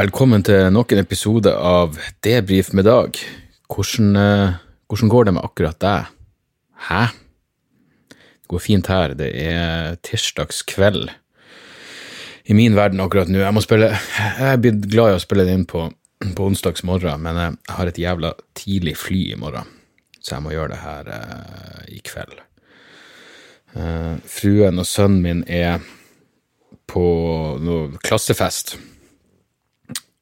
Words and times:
velkommen 0.00 0.40
til 0.40 0.70
nok 0.72 0.94
en 0.94 1.02
episode 1.02 1.50
av 1.52 1.98
Debrif 2.24 2.70
med 2.72 2.86
Dag. 2.88 3.18
Hvordan, 3.68 4.14
eh, 4.16 4.52
hvordan 4.88 5.08
går 5.12 5.24
det 5.24 5.34
med 5.34 5.44
akkurat 5.44 5.78
deg? 5.78 6.06
Hæ? 6.88 7.02
Det 8.08 8.48
går 8.48 8.58
fint 8.58 8.86
her. 8.86 9.14
Det 9.14 9.28
er 9.34 9.96
tirsdags 10.02 10.62
kveld 10.62 11.10
i 12.46 12.54
min 12.54 12.74
verden 12.74 13.00
akkurat 13.00 13.28
nå. 13.28 13.38
Jeg 13.38 13.52
må 13.52 13.60
spille 13.60 13.90
Jeg 13.90 14.52
er 14.52 14.56
blitt 14.56 14.88
glad 14.88 15.10
i 15.10 15.16
å 15.16 15.20
spille 15.20 15.44
det 15.44 15.52
inn 15.52 15.66
på, 15.66 15.92
på 16.34 16.46
onsdags 16.46 16.82
morgen, 16.82 17.20
men 17.20 17.36
jeg 17.36 17.56
har 17.68 17.86
et 17.86 17.98
jævla 17.98 18.32
tidlig 18.54 18.96
fly 18.96 19.32
i 19.34 19.36
morgen, 19.36 19.66
så 20.20 20.36
jeg 20.36 20.42
må 20.42 20.50
gjøre 20.50 20.68
det 20.68 20.80
her 20.80 21.08
eh, 21.08 21.96
i 21.96 22.00
kveld. 22.00 22.40
Eh, 23.76 24.16
fruen 24.24 24.78
og 24.78 24.86
sønnen 24.86 25.20
min 25.20 25.44
er 25.44 25.80
på 26.86 27.04
noe 27.60 27.98
klassefest. 28.00 28.78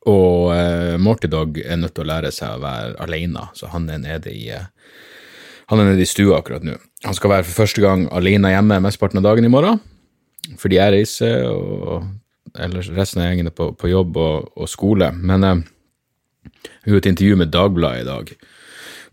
Og 0.07 0.53
uh, 0.55 0.95
Morty 1.03 1.27
Dog 1.31 1.59
er 1.59 1.79
nødt 1.81 1.97
til 1.97 2.07
å 2.07 2.11
lære 2.13 2.31
seg 2.35 2.55
å 2.55 2.63
være 2.63 2.95
alene, 3.03 3.49
så 3.59 3.71
han 3.73 3.89
er 3.91 3.99
nede 4.03 4.31
i 4.31 4.47
eh, 4.55 4.69
han 5.69 5.83
er 5.83 5.99
i 6.01 6.07
stua 6.09 6.39
akkurat 6.39 6.65
nå. 6.65 6.77
Han 7.05 7.17
skal 7.17 7.33
være 7.33 7.45
for 7.45 7.65
første 7.65 7.83
gang 7.83 8.07
alene 8.15 8.55
hjemme 8.55 8.79
mesteparten 8.81 9.21
av 9.21 9.27
dagen 9.27 9.45
i 9.45 9.51
morgen, 9.53 9.83
fordi 10.57 10.79
jeg 10.79 10.95
reiser, 10.95 11.45
og 11.51 12.07
ellers 12.57 12.89
resten 12.95 13.21
av 13.21 13.29
gjengen 13.29 13.51
er 13.51 13.57
på, 13.59 13.73
på 13.77 13.91
jobb 13.91 14.17
og, 14.23 14.49
og 14.57 14.71
skole. 14.71 15.11
Men 15.19 15.45
eh, 15.45 15.67
jeg 16.47 16.93
gjorde 16.93 17.03
et 17.05 17.11
intervju 17.13 17.43
med 17.43 17.53
Dagbladet 17.53 18.07
i 18.07 18.09
dag, 18.09 18.33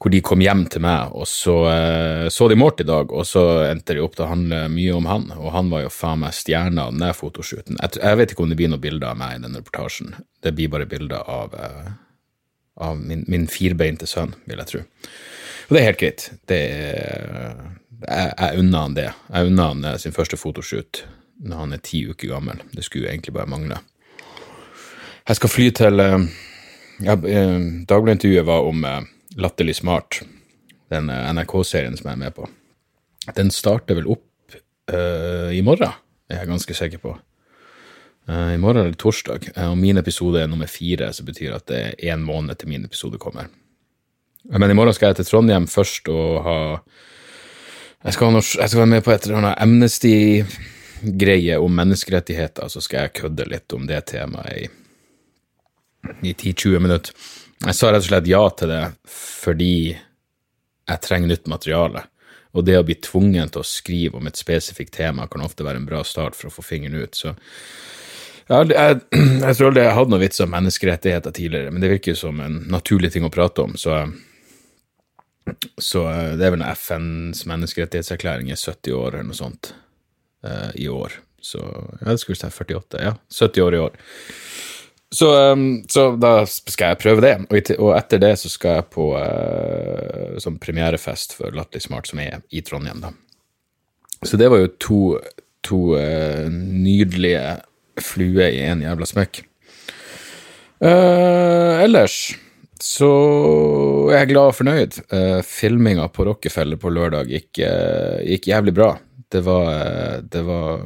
hvor 0.06 0.14
de 0.14 0.20
kom 0.22 0.42
hjem 0.44 0.67
til 0.70 0.84
meg, 0.86 1.16
og 1.17 1.25
så 1.25 1.53
eh, 1.66 2.28
så 2.30 2.45
de 2.45 2.56
Mort 2.61 2.78
i 2.78 2.86
dag, 2.86 3.09
og 3.09 3.25
så 3.25 3.42
endte 3.66 3.95
det 3.98 4.03
opp 4.06 4.14
til 4.14 4.28
å 4.28 4.30
handle 4.30 4.59
mye 4.70 4.94
om 4.94 5.08
han, 5.09 5.23
og 5.34 5.47
han 5.56 5.72
var 5.72 5.81
jo 5.81 5.89
faen 5.89 6.20
meg 6.22 6.36
stjerna 6.38 6.84
av 6.84 6.92
den 6.94 7.02
der 7.02 7.16
fotoshooten. 7.17 7.80
Jeg, 7.80 7.97
jeg, 7.97 8.20
vet 8.20 8.36
ikke 8.36 8.44
om 8.45 8.52
det 8.53 8.58
blir 8.59 8.70
noen 8.70 8.84
bilder 8.84 9.16
av 9.16 9.17
meg 9.17 9.39
i 9.39 9.39
den 9.42 9.58
reportasjen, 9.58 10.12
det 10.45 10.52
blir 10.53 10.70
bare 10.75 10.86
bilder 10.92 11.23
av, 11.25 11.56
eh, 11.58 11.88
av 12.86 13.02
min, 13.02 13.23
min 13.34 13.47
firbeinte 13.50 14.06
sønn, 14.06 14.36
vil 14.45 14.62
jeg 14.62 14.72
tro. 14.75 14.84
Og 15.66 15.73
det 15.73 15.81
er 15.81 15.89
helt 15.89 16.02
greit. 16.03 16.28
Det 16.53 16.62
er, 16.75 17.66
jeg, 18.06 18.30
jeg 18.30 18.62
unner 18.62 18.86
han 18.86 19.00
det. 19.00 19.08
Jeg 19.31 19.50
unner 19.50 19.73
han 19.73 19.90
eh, 19.90 19.97
sin 20.06 20.14
første 20.14 20.38
fotoshoot 20.38 21.02
når 21.50 21.64
han 21.64 21.73
er 21.80 21.84
ti 21.90 22.03
uker 22.06 22.36
gammel. 22.36 22.62
Det 22.78 22.86
skulle 22.86 23.09
egentlig 23.09 23.34
bare 23.40 23.50
mangle. 23.50 23.81
Jeg 25.25 25.42
skal 25.42 25.56
fly 25.56 25.67
til 25.81 26.06
ja, 26.06 27.17
Dagbladet-intervjuet 27.17 28.45
var 28.45 28.69
om 28.69 28.86
Latterlig 29.36 29.75
smart, 29.75 30.22
den 30.89 31.09
eh, 31.09 31.33
NRK-serien 31.33 31.97
som 32.00 32.08
jeg 32.08 32.16
er 32.16 32.22
med 32.22 32.36
på. 32.38 32.47
Den 33.36 33.52
starter 33.52 33.97
vel 33.97 34.08
opp 34.14 34.55
uh, 34.94 35.50
i 35.52 35.61
morgen, 35.66 35.91
er 36.30 36.38
jeg 36.39 36.47
ganske 36.52 36.73
sikker 36.78 37.00
på. 37.02 37.16
Uh, 38.30 38.53
I 38.53 38.58
morgen 38.61 38.86
eller 38.86 38.94
torsdag, 39.02 39.50
Uh, 39.58 39.72
og 39.72 39.78
min 39.81 39.97
episode 39.97 40.39
er 40.39 40.47
nummer 40.47 40.69
fire, 40.72 41.13
som 41.13 41.25
betyr 41.28 41.56
at 41.58 41.67
det 41.67 41.80
er 41.81 42.13
én 42.13 42.22
måned 42.23 42.56
til 42.61 42.69
min 42.69 42.86
episode 42.86 43.17
kommer. 43.19 43.45
Men 44.45 44.72
i 44.72 44.78
morgen 44.78 44.94
skal 44.94 45.08
jeg 45.09 45.16
til 45.19 45.25
Trondheim 45.25 45.67
først 45.67 46.09
og 46.13 46.44
ha 46.45 46.58
Jeg 48.06 48.13
skal, 48.13 48.28
ha 48.30 48.38
jeg 48.38 48.69
skal 48.69 48.80
være 48.80 48.94
med 48.94 49.02
på 49.02 49.11
et 49.11 49.23
eller 49.25 49.38
annet 49.39 49.58
Amnesty-greie 49.66 51.58
om 51.58 51.72
menneskerettigheter, 51.73 52.67
så 52.69 52.81
skal 52.81 53.00
jeg 53.02 53.13
kødde 53.19 53.50
litt 53.50 53.73
om 53.73 53.88
det 53.89 54.06
temaet 54.13 54.53
i, 54.61 54.69
i 56.30 56.33
10-20 56.33 56.79
minutter. 56.79 57.12
Jeg 57.63 57.77
sa 57.77 57.91
rett 57.91 58.03
og 58.03 58.09
slett 58.09 58.27
ja 58.27 58.41
til 58.51 58.71
det 58.73 58.83
fordi 59.07 59.77
jeg 60.85 61.01
trenger 61.01 61.31
nytt 61.31 61.47
materiale. 61.49 62.03
Og 62.55 62.63
det 62.67 62.77
å 62.79 62.85
bli 62.88 62.95
tvungen 63.03 63.49
til 63.51 63.61
å 63.61 63.67
skrive 63.67 64.19
om 64.19 64.27
et 64.29 64.39
spesifikt 64.39 64.93
tema 64.95 65.27
kan 65.31 65.43
ofte 65.43 65.66
være 65.66 65.81
en 65.81 65.88
bra 65.88 66.03
start 66.07 66.38
for 66.38 66.49
å 66.49 66.53
få 66.55 66.63
fingeren 66.63 67.01
ut. 67.01 67.17
Så 67.17 67.33
jeg, 68.45 68.69
jeg, 68.71 68.99
jeg 69.43 69.57
tror 69.57 69.71
aldri 69.71 69.83
jeg 69.83 69.97
hadde 69.97 70.13
noe 70.13 70.21
vits 70.21 70.43
om 70.43 70.53
menneskerettigheter 70.53 71.35
tidligere, 71.35 71.73
men 71.73 71.83
det 71.83 71.91
virker 71.95 72.17
som 72.19 72.39
en 72.43 72.61
naturlig 72.71 73.11
ting 73.16 73.25
å 73.27 73.33
prate 73.33 73.66
om, 73.66 73.73
så, 73.79 74.03
så 75.81 76.05
det 76.37 76.47
er 76.47 76.53
vel 76.53 76.66
FNs 76.69 77.43
menneskerettighetserklæring 77.49 78.53
er 78.53 78.61
70 78.61 78.99
år 78.99 79.09
eller 79.17 79.27
noe 79.31 79.39
sånt 79.39 79.73
uh, 80.45 80.69
i 80.77 80.87
år. 80.91 81.17
Så 81.45 81.59
jeg 82.05 82.22
skulle 82.22 82.39
si 82.39 82.49
48, 82.49 83.01
ja. 83.03 83.16
70 83.33 83.66
år 83.66 83.75
i 83.75 83.83
år. 83.89 83.99
Så, 85.13 85.51
um, 85.51 85.83
så, 85.89 86.09
da 86.19 86.43
skal 86.49 86.93
jeg 86.93 86.99
prøve 87.03 87.23
det, 87.23 87.35
og, 87.77 87.91
etter 87.95 88.21
det 88.21 88.33
så 88.41 88.49
skal 88.51 88.79
jeg 88.79 88.88
på 88.95 89.11
uh, 89.16 90.38
sånn 90.41 90.57
premierefest 90.61 91.38
for 91.38 91.55
Latterlig 91.55 91.85
smart, 91.85 92.09
som 92.09 92.21
er 92.23 92.41
i 92.49 92.63
Trondheim, 92.66 93.03
da. 93.03 93.13
Så 94.25 94.39
det 94.41 94.49
var 94.49 94.63
jo 94.63 94.71
to, 94.81 95.01
to 95.66 95.81
uh, 95.99 96.47
nydelige 96.49 97.59
fluer 98.01 98.49
i 98.49 98.63
en 98.66 98.81
jævla 98.83 99.07
smekk. 99.07 99.43
Uh, 100.83 101.83
ellers 101.85 102.33
så 102.81 103.11
er 104.11 104.19
jeg 104.19 104.31
glad 104.33 104.51
og 104.51 104.57
fornøyd. 104.57 104.97
Uh, 105.13 105.39
filminga 105.47 106.09
på 106.11 106.25
Rockefeller 106.27 106.81
på 106.81 106.91
lørdag 106.91 107.29
gikk, 107.31 107.61
gikk 108.25 108.49
jævlig 108.51 108.75
bra. 108.75 108.91
Det 109.31 109.41
var, 109.45 110.25
det 110.31 110.43
var 110.47 110.85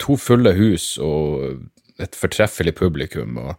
to 0.00 0.14
fulle 0.16 0.54
hus 0.56 0.94
og 1.02 1.58
et 2.02 2.16
fortreffelig 2.18 2.74
publikum. 2.78 3.38
og 3.38 3.54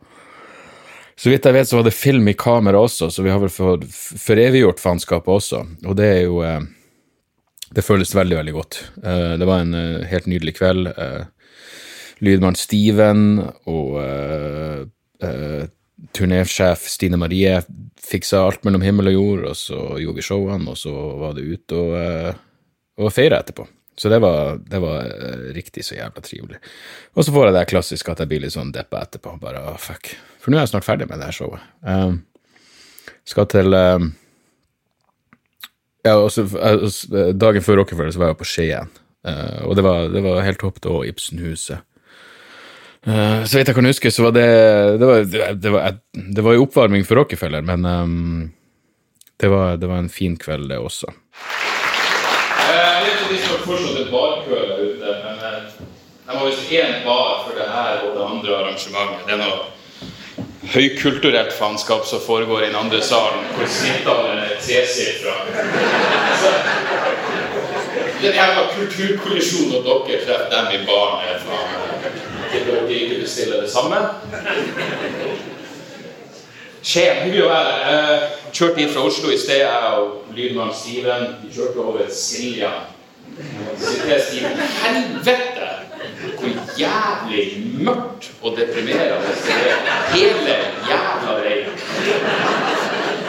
så 1.18 1.32
vidt 1.34 1.48
jeg 1.50 1.56
vet, 1.56 1.66
så 1.66 1.80
var 1.80 1.88
det 1.88 1.96
film 1.98 2.28
i 2.30 2.36
kamera 2.38 2.80
også, 2.86 3.10
så 3.10 3.24
vi 3.26 3.32
har 3.34 3.42
vel 3.42 3.50
fått 3.50 3.88
foreviggjort 4.22 4.82
faenskapet 4.82 5.32
også. 5.34 5.64
Og 5.90 5.96
det 5.98 6.10
er 6.12 6.20
jo 6.28 6.44
eh, 6.46 6.62
Det 7.74 7.84
føles 7.84 8.14
veldig, 8.16 8.38
veldig 8.38 8.54
godt. 8.54 8.78
Eh, 9.04 9.34
det 9.42 9.48
var 9.50 9.64
en 9.64 9.74
eh, 9.74 10.06
helt 10.08 10.30
nydelig 10.30 10.54
kveld. 10.60 10.92
Lydmann 12.22 12.56
Steven 12.58 13.42
og 13.70 13.98
turnésjef 16.18 16.88
Stine 16.90 17.18
Marie 17.18 17.60
fiksa 18.02 18.42
alt 18.46 18.64
mellom 18.66 18.82
himmel 18.86 19.12
og 19.12 19.18
jord, 19.18 19.44
og 19.52 19.58
så 19.58 19.82
gjorde 20.02 20.18
vi 20.18 20.26
showene, 20.26 20.72
og 20.74 20.78
så 20.78 20.94
var 21.22 21.36
det 21.38 21.46
ute 21.46 21.78
og, 21.78 22.40
og 22.98 23.14
feira 23.14 23.42
etterpå. 23.44 23.68
Så 23.98 24.10
det 24.10 24.20
var, 24.20 24.60
det 24.62 24.80
var 24.80 25.06
uh, 25.06 25.48
riktig 25.54 25.86
så 25.86 25.96
jævla 25.98 26.22
trivelig. 26.22 26.60
Og 27.18 27.26
så 27.26 27.34
får 27.34 27.48
jeg 27.48 27.56
det 27.56 27.66
klassiske 27.72 28.14
at 28.14 28.22
jeg 28.22 28.30
blir 28.30 28.44
litt 28.44 28.54
sånn 28.54 28.70
deppa 28.76 29.02
etterpå. 29.02 29.34
Bare 29.42 29.64
oh, 29.72 29.80
fuck. 29.82 30.12
For 30.44 30.54
nå 30.54 30.60
er 30.60 30.68
jeg 30.68 30.76
snart 30.76 30.86
ferdig 30.86 31.08
med 31.10 31.18
det 31.18 31.32
her 31.32 31.38
showet. 31.40 31.64
Um, 31.82 32.22
skal 33.28 33.50
til 33.50 33.74
um, 33.74 34.12
Ja, 36.06 36.14
også, 36.22 36.46
uh, 36.46 37.34
dagen 37.34 37.66
før 37.66 37.82
Rockefeller 37.82 38.14
så 38.14 38.22
var 38.22 38.32
jeg 38.36 38.42
på 38.44 38.50
Skien. 38.52 38.94
Uh, 39.26 39.66
og 39.66 39.74
det 39.80 39.84
var, 39.88 40.12
det 40.14 40.22
var 40.24 40.46
helt 40.46 40.62
topp 40.62 40.78
da, 40.86 40.94
Ibsenhuset. 41.10 41.82
Uh, 43.08 43.42
så 43.50 43.58
vidt 43.58 43.72
jeg 43.72 43.78
kan 43.80 43.90
huske, 43.90 44.12
så 44.14 44.28
var 44.28 44.36
det 44.36 44.48
Det 45.02 45.10
var, 45.10 45.26
det 45.58 45.74
var, 45.74 45.98
det 46.14 46.44
var 46.46 46.54
jo 46.54 46.68
oppvarming 46.68 47.06
for 47.08 47.18
Rockefeller, 47.18 47.66
men 47.66 47.86
um, 47.86 48.52
det, 49.42 49.50
var, 49.50 49.82
det 49.82 49.90
var 49.90 50.06
en 50.06 50.12
fin 50.12 50.38
kveld, 50.38 50.70
det 50.70 50.78
også 50.78 51.10
det 52.68 53.17
står 53.44 53.64
fortsatt 53.66 54.02
en 54.02 54.12
barkø 54.12 54.60
der 54.70 54.84
ute, 54.88 55.16
men 55.24 55.42
eh, 55.50 55.64
de 56.28 56.36
har 56.38 56.46
visst 56.46 56.72
én 56.72 57.02
bar 57.06 57.44
for 57.46 57.58
det 57.60 57.68
her 57.72 58.06
og 58.06 58.16
det 58.16 58.24
andre 58.32 58.56
arrangementet. 58.60 59.26
Det 59.28 59.36
er 59.36 59.44
noe 59.44 59.66
høykulturelt 60.74 61.54
faenskap 61.56 62.06
som 62.06 62.20
foregår 62.22 62.64
i 62.64 62.68
den 62.68 62.76
andre 62.76 63.02
salen, 63.02 63.46
hvor 63.56 63.70
snittalderen 63.72 64.40
er 64.44 64.58
tresifra. 64.62 65.36
Den 68.22 68.34
jævla 68.34 68.64
kulturkollisjonen 68.76 69.72
når 69.72 69.84
dere 70.08 70.26
treffer 70.26 70.50
dem 70.52 70.72
i 70.74 70.86
baren, 70.86 71.28
er 71.30 71.40
faen 71.46 71.70
Til 72.52 72.66
dere 72.68 72.92
ikke 72.94 73.22
bestiller 73.22 73.62
det 73.62 73.72
samme. 73.72 73.98
Skien, 76.82 77.24
hyggelig 77.24 77.44
å 77.44 77.50
være 77.52 77.80
her. 77.84 78.28
Kjørte 78.56 78.82
inn 78.82 78.92
fra 78.94 79.04
Oslo 79.08 79.32
i 79.34 79.38
sted, 79.40 79.60
jeg 79.60 79.98
og 80.00 80.30
lydmann 80.36 80.72
Steven. 80.74 81.34
Vi 81.44 81.52
kjørte 81.56 81.84
over 81.84 82.08
Silja. 82.14 82.72
Helvete! 84.84 85.68
Hvor 86.38 86.50
jævlig 86.80 87.46
mørkt 87.86 88.32
og 88.42 88.58
deprimerende 88.58 89.34
det 89.48 89.58
er 89.74 90.00
hele 90.14 90.56
jævla 90.90 91.36
veien. 91.44 91.76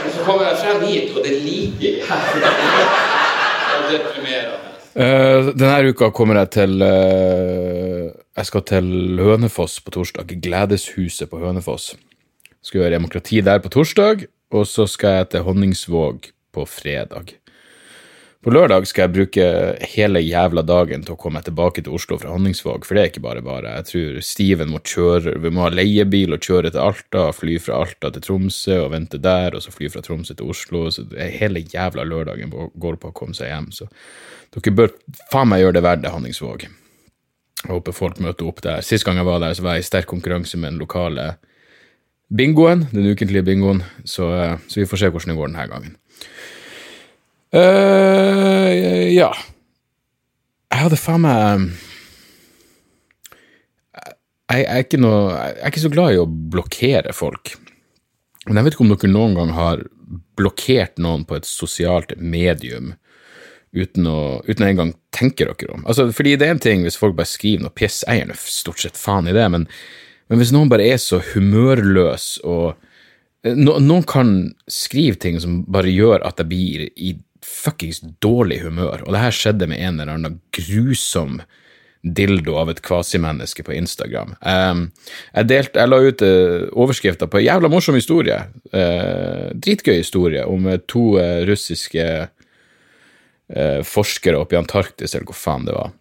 Og 0.05 0.11
så 0.15 0.25
kommer 0.25 0.49
jeg 0.49 0.57
frem 0.63 0.87
hit, 0.87 1.17
og 1.17 1.25
det 1.25 1.37
er 1.37 1.41
like 1.45 1.93
jævla 1.99 2.51
og 3.75 3.93
deprimerende. 3.93 4.69
Uh, 4.99 5.53
denne 5.55 5.93
uka 5.93 6.09
kommer 6.11 6.41
jeg 6.41 6.51
til 6.57 6.83
uh, 6.83 8.09
Jeg 8.37 8.47
skal 8.49 8.65
til 8.67 9.21
Hønefoss 9.23 9.81
på 9.81 9.95
torsdag. 9.95 10.33
Gledeshuset 10.43 11.31
på 11.31 11.39
Hønefoss. 11.39 11.93
Skal 12.63 12.81
gjøre 12.81 12.97
demokrati 12.97 13.41
der 13.41 13.63
på 13.63 13.71
torsdag, 13.71 14.27
og 14.51 14.67
så 14.67 14.87
skal 14.91 15.21
jeg 15.21 15.29
til 15.29 15.47
Honningsvåg 15.47 16.33
på 16.53 16.65
fredag. 16.67 17.38
På 18.39 18.53
lørdag 18.55 18.85
skal 18.87 19.09
jeg 19.09 19.15
bruke 19.17 19.45
hele 19.97 20.21
jævla 20.23 20.63
dagen 20.63 21.03
til 21.03 21.17
å 21.17 21.19
komme 21.19 21.41
tilbake 21.43 21.83
til 21.83 21.97
Oslo 21.97 22.21
fra 22.23 22.31
Honningsvåg, 22.31 22.85
for 22.87 22.95
det 22.95 23.03
er 23.03 23.11
ikke 23.11 23.23
bare 23.25 23.43
bare. 23.43 23.73
Jeg 23.81 23.89
tror 23.89 24.21
Steven 24.23 24.71
må 24.71 24.79
kjøre, 24.87 25.33
vi 25.43 25.51
må 25.51 25.65
ha 25.65 25.73
leiebil 25.75 26.37
og 26.37 26.47
kjøre 26.47 26.71
til 26.71 26.85
Alta, 26.85 27.25
fly 27.35 27.57
fra 27.63 27.81
Alta 27.83 28.13
til 28.15 28.23
Tromsø 28.23 28.77
og 28.85 28.93
vente 28.95 29.19
der, 29.19 29.59
og 29.59 29.65
så 29.65 29.75
fly 29.75 29.91
fra 29.91 30.05
Tromsø 30.07 30.39
til 30.39 30.55
Oslo. 30.55 30.85
Så 30.95 31.09
hele 31.19 31.65
jævla 31.67 32.07
lørdagen 32.07 32.55
går 32.55 33.03
på 33.03 33.11
å 33.11 33.17
komme 33.19 33.35
seg 33.35 33.51
hjem. 33.51 33.73
Så 33.75 33.91
dere 34.55 34.77
bør 34.85 34.95
faen 35.33 35.51
meg 35.51 35.65
gjøre 35.65 35.81
det 35.81 35.87
verdt 35.89 36.07
det, 36.07 36.15
Honningsvåg. 36.15 36.69
Jeg 37.65 37.75
håper 37.75 37.97
folk 37.97 38.23
møter 38.23 38.47
opp 38.47 38.63
der. 38.63 38.87
Sist 38.87 39.03
gang 39.03 39.19
jeg 39.19 39.27
var 39.27 39.43
der, 39.43 39.59
så 39.59 39.67
var 39.67 39.75
jeg 39.75 39.83
i 39.83 39.91
sterk 39.91 40.07
konkurranse 40.15 40.63
med 40.63 40.77
den 40.77 40.85
lokale 40.87 41.33
bingoen, 42.31 42.87
den 42.95 43.11
ukentlige 43.11 43.43
bingoen, 43.51 43.83
så, 44.07 44.31
eh, 44.39 44.61
så 44.71 44.79
vi 44.79 44.87
får 44.87 45.03
se 45.03 45.11
hvordan 45.11 45.35
det 45.35 45.41
går 45.41 45.51
denne 45.51 45.73
gangen. 45.75 45.99
Uh, 47.55 49.09
ja. 49.13 49.31
Jeg 50.69 50.85
hadde 50.85 51.01
faen 51.01 51.25
meg 51.25 51.69
jeg, 54.49 54.65
jeg, 54.65 54.87
er 54.97 55.01
noe, 55.03 55.23
jeg, 55.33 55.57
er 55.61 55.73
ikke 55.73 55.85
så 55.85 55.93
glad 55.93 56.15
i 56.15 56.21
å 56.23 56.29
blokkere 56.29 57.13
folk. 57.17 57.55
Men 58.47 58.61
jeg 58.61 58.67
vet 58.67 58.77
ikke 58.77 58.85
om 58.87 58.93
dere 58.95 59.13
noen 59.13 59.37
gang 59.37 59.53
har 59.57 59.85
blokkert 60.39 61.01
noen 61.03 61.27
på 61.29 61.37
et 61.37 61.49
sosialt 61.49 62.15
medium 62.17 62.95
uten 63.77 64.09
å, 64.09 64.41
uten 64.49 64.65
å 64.65 64.69
engang 64.71 64.93
tenke 65.13 65.45
dere 65.45 65.75
om. 65.75 65.85
Altså, 65.85 66.09
fordi 66.15 66.37
det 66.41 66.49
er 66.49 66.57
en 66.57 66.63
ting 66.63 66.85
hvis 66.87 66.97
folk 66.99 67.17
bare 67.19 67.29
skriver 67.29 67.67
noe 67.67 67.77
piss, 67.77 68.01
jeg 68.07 68.23
gir 68.23 68.33
stort 68.41 68.81
sett 68.81 68.97
faen 68.97 69.29
i 69.29 69.37
det, 69.37 69.45
men, 69.53 69.67
men, 70.31 70.41
hvis 70.41 70.55
noen 70.55 70.71
bare 70.73 70.87
er 70.89 71.01
så 71.03 71.21
humørløs 71.35 72.39
og 72.49 72.79
no, 73.45 73.77
Noen 73.79 74.07
kan 74.09 74.33
skrive 74.71 75.21
ting 75.21 75.37
som 75.43 75.61
bare 75.71 75.93
gjør 75.93 76.25
at 76.27 76.41
jeg 76.41 76.49
blir 76.51 76.87
i 76.97 77.13
fuckings 77.49 78.03
dårlig 78.23 78.61
humør, 78.67 79.03
og 79.07 79.15
det 79.15 79.23
her 79.23 79.35
skjedde 79.35 79.69
med 79.71 79.81
en 79.81 79.99
eller 79.99 80.15
annen 80.15 80.39
grusom 80.55 81.41
dildo 82.03 82.55
av 82.61 82.71
et 82.71 82.81
kvasimenneske 82.85 83.65
på 83.67 83.75
Instagram. 83.75 84.35
Um, 84.41 84.85
jeg, 85.33 85.49
delt, 85.51 85.77
jeg, 85.77 85.91
la 85.91 85.99
ut 85.99 86.25
uh, 86.25 86.69
overskrifter 86.79 87.31
på 87.31 87.41
en 87.41 87.47
jævla 87.47 87.71
morsom 87.73 87.99
historie, 87.99 88.39
uh, 88.73 89.49
dritgøy 89.55 89.97
historie, 89.97 90.45
om 90.47 90.69
uh, 90.71 90.81
to 90.87 91.11
russiske 91.49 92.09
forskere 93.89 94.37
oppe 94.37 94.53
i 94.53 94.59
Antarktis, 94.59 95.15
eller 95.15 95.25
hvor 95.31 95.37
faen 95.41 95.63
det 95.65 95.73
var, 95.73 95.95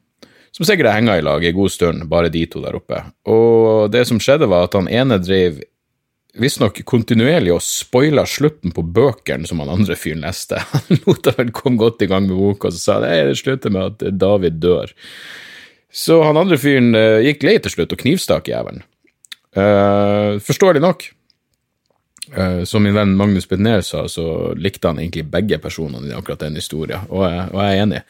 som 0.51 0.65
sikkert 0.67 0.89
henga 0.91 1.13
i 1.15 1.21
lag 1.23 1.45
en 1.47 1.55
god 1.55 1.71
stund, 1.71 2.03
bare 2.11 2.27
de 2.33 2.41
to 2.51 2.59
der 2.59 2.75
oppe. 2.75 2.97
Og 3.31 3.87
det 3.93 4.01
som 4.09 4.19
skjedde, 4.19 4.49
var 4.51 4.65
at 4.67 4.75
han 4.75 4.89
ene 4.91 5.15
drev 5.23 5.61
visstnok 6.41 6.79
kontinuerlig 6.87 7.53
og 7.55 7.63
spoila 7.65 8.25
slutten 8.29 8.73
på 8.75 8.83
bøkene 8.83 9.47
som 9.49 9.61
han 9.63 9.71
andre 9.73 9.97
fyren 9.99 10.23
leste. 10.25 10.59
Han 10.75 11.01
lot 11.05 11.29
vel 11.37 11.51
komme 11.55 11.81
godt 11.81 12.03
i 12.05 12.09
gang 12.11 12.27
med 12.27 12.37
boka, 12.37 12.69
og 12.69 12.75
så 12.75 12.79
sa 12.81 12.97
det, 13.03 13.11
det 13.29 13.37
slutter 13.39 13.73
med 13.73 13.91
at 13.91 14.17
David 14.19 14.59
dør. 14.63 14.93
Så 15.93 16.19
han 16.21 16.37
andre 16.37 16.59
fyren 16.61 16.91
uh, 16.93 17.23
gikk 17.23 17.45
lei 17.47 17.55
til 17.63 17.73
slutt 17.73 17.93
og 17.95 18.01
knivstakk 18.01 18.49
jævelen. 18.51 18.83
Uh, 19.57 20.37
forståelig 20.43 20.83
nok. 20.83 21.07
Uh, 22.35 22.61
som 22.67 22.83
min 22.83 22.93
venn 22.93 23.15
Magnus 23.17 23.47
Bedner 23.49 23.81
sa, 23.87 24.03
så 24.11 24.51
likte 24.59 24.91
han 24.91 24.99
egentlig 24.99 25.25
begge 25.31 25.57
personene 25.63 26.11
i 26.11 26.17
akkurat 26.17 26.43
den 26.43 26.59
historien, 26.59 27.07
og, 27.07 27.23
og 27.23 27.61
jeg 27.63 27.71
er 27.71 27.85
enig. 27.85 28.03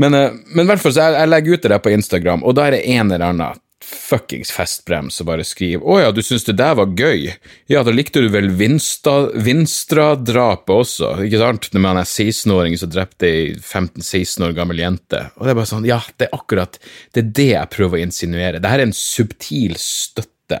Men, 0.00 0.16
i 0.16 0.64
hvert 0.68 0.82
fall, 0.82 0.92
jeg, 0.96 1.14
jeg 1.16 1.30
legger 1.30 1.54
ut 1.54 1.62
det 1.64 1.72
der 1.72 1.84
på 1.84 1.92
Instagram, 1.94 2.42
og 2.44 2.56
da 2.56 2.66
er 2.66 2.76
det 2.76 2.82
en 2.96 3.12
eller 3.12 3.28
annen 3.28 3.60
fuckings 3.86 4.50
festbrems 4.54 5.20
og 5.22 5.28
bare 5.28 5.44
skriver 5.46 5.82
'Å 5.82 6.00
ja, 6.02 6.10
du 6.12 6.22
syns 6.22 6.44
det 6.44 6.56
der 6.58 6.74
var 6.74 6.86
gøy'? 6.86 7.34
Ja, 7.70 7.82
da 7.86 7.90
likte 7.94 8.20
du 8.22 8.28
vel 8.28 8.50
Vinstra-drapet 8.50 10.74
også, 10.74 11.26
ikke 11.26 11.38
sant? 11.38 11.68
Når 11.72 11.80
man 11.80 11.96
er 12.00 12.04
16-åring 12.04 12.78
som 12.78 12.90
drepte 12.90 13.26
ei 13.26 13.54
15-16 13.54 14.44
år 14.48 14.52
gammel 14.58 14.78
jente. 14.82 15.20
Og 15.36 15.42
det 15.46 15.50
er 15.52 15.60
bare 15.60 15.72
sånn, 15.72 15.86
ja, 15.86 16.00
det 16.18 16.24
er 16.28 16.36
akkurat 16.36 16.78
det 17.14 17.20
er 17.22 17.30
det 17.40 17.50
jeg 17.52 17.70
prøver 17.70 17.98
å 17.98 18.06
insinuere. 18.06 18.60
Dette 18.60 18.74
er 18.74 18.80
en 18.86 18.96
subtil 18.96 19.74
støtte 19.78 20.60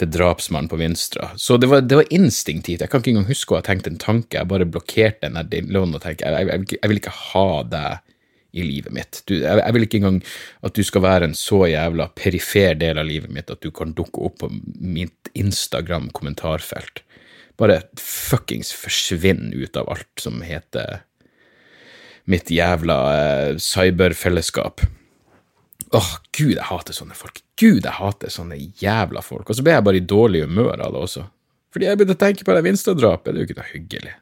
til 0.00 0.08
drapsmannen 0.10 0.70
på 0.70 0.80
Vinstra. 0.80 1.26
Så 1.36 1.56
det 1.60 1.68
var, 1.70 1.80
det 1.86 1.96
var, 2.00 2.06
instinktivt. 2.10 2.80
Jeg 2.80 2.90
kan 2.90 3.00
ikke 3.02 3.12
engang 3.14 3.30
huske 3.30 3.52
å 3.54 3.60
ha 3.60 3.66
tenkt 3.66 3.86
en 3.86 4.00
tanke, 4.00 4.38
jeg 4.38 4.50
bare 4.50 4.68
blokkerte 4.68 5.28
den 5.28 5.38
der 5.38 5.46
dilloen 5.50 5.94
og 5.94 6.02
tenkte 6.02 6.24
jeg, 6.26 6.32
jeg, 6.32 6.44
jeg, 6.48 6.60
jeg 6.80 6.88
vil 6.90 7.00
ikke 7.02 7.18
ha 7.32 7.48
deg 7.68 7.90
i 8.52 8.64
livet 8.66 8.92
mitt. 8.92 9.22
Du, 9.26 9.34
jeg, 9.38 9.60
jeg, 9.60 9.74
vil 9.74 9.86
ikke 9.86 10.00
engang 10.00 10.18
at 10.66 10.76
du 10.76 10.82
skal 10.86 11.04
være 11.04 11.28
en 11.30 11.36
så 11.38 11.62
jævla 11.70 12.10
perifer 12.18 12.76
del 12.78 13.00
av 13.00 13.08
livet 13.08 13.32
mitt 13.32 13.50
at 13.52 13.62
du 13.64 13.72
kan 13.74 13.94
dukke 13.96 14.28
opp 14.28 14.40
på 14.42 14.50
mitt 14.78 15.32
Instagram-kommentarfelt. 15.38 17.04
Bare 17.60 17.82
fuckings 18.00 18.72
forsvinn 18.76 19.52
ut 19.54 19.76
av 19.80 19.90
alt 19.92 20.24
som 20.24 20.40
heter 20.44 21.02
mitt 22.30 22.50
jævla 22.52 22.98
eh, 23.16 23.60
cyberfellesskap. 23.60 24.84
Åh, 25.92 26.12
gud, 26.32 26.54
jeg 26.56 26.68
hater 26.68 26.96
sånne 26.96 27.16
folk. 27.16 27.42
Gud, 27.60 27.84
jeg 27.84 27.96
hater 27.98 28.32
sånne 28.32 28.56
jævla 28.80 29.20
folk. 29.24 29.50
Og 29.50 29.58
så 29.58 29.64
ble 29.64 29.74
jeg 29.76 29.84
bare 29.84 30.00
i 30.00 30.06
dårlig 30.08 30.46
humør 30.46 30.78
av 30.78 30.94
det 30.94 31.02
også. 31.02 31.26
Fordi 31.72 31.88
jeg 31.88 31.98
begynte 31.98 32.16
å 32.16 32.22
tenke 32.22 32.46
på 32.46 32.54
det 32.56 32.64
Vinstad-drapet. 32.66 33.32
Det 33.32 33.40
er 33.40 33.42
jo 33.42 33.48
ikke 33.50 33.58
noe 33.60 33.72
hyggelig. 33.72 34.14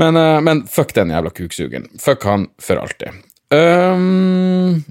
Men, 0.00 0.16
uh, 0.16 0.40
men, 0.44 0.64
fuck 0.70 0.94
den 0.96 1.12
jævla 1.12 1.32
kuksugen. 1.36 1.90
Fuck 2.00 2.24
han 2.28 2.48
for 2.62 2.80
alltid. 2.80 3.22
Um, 3.52 4.82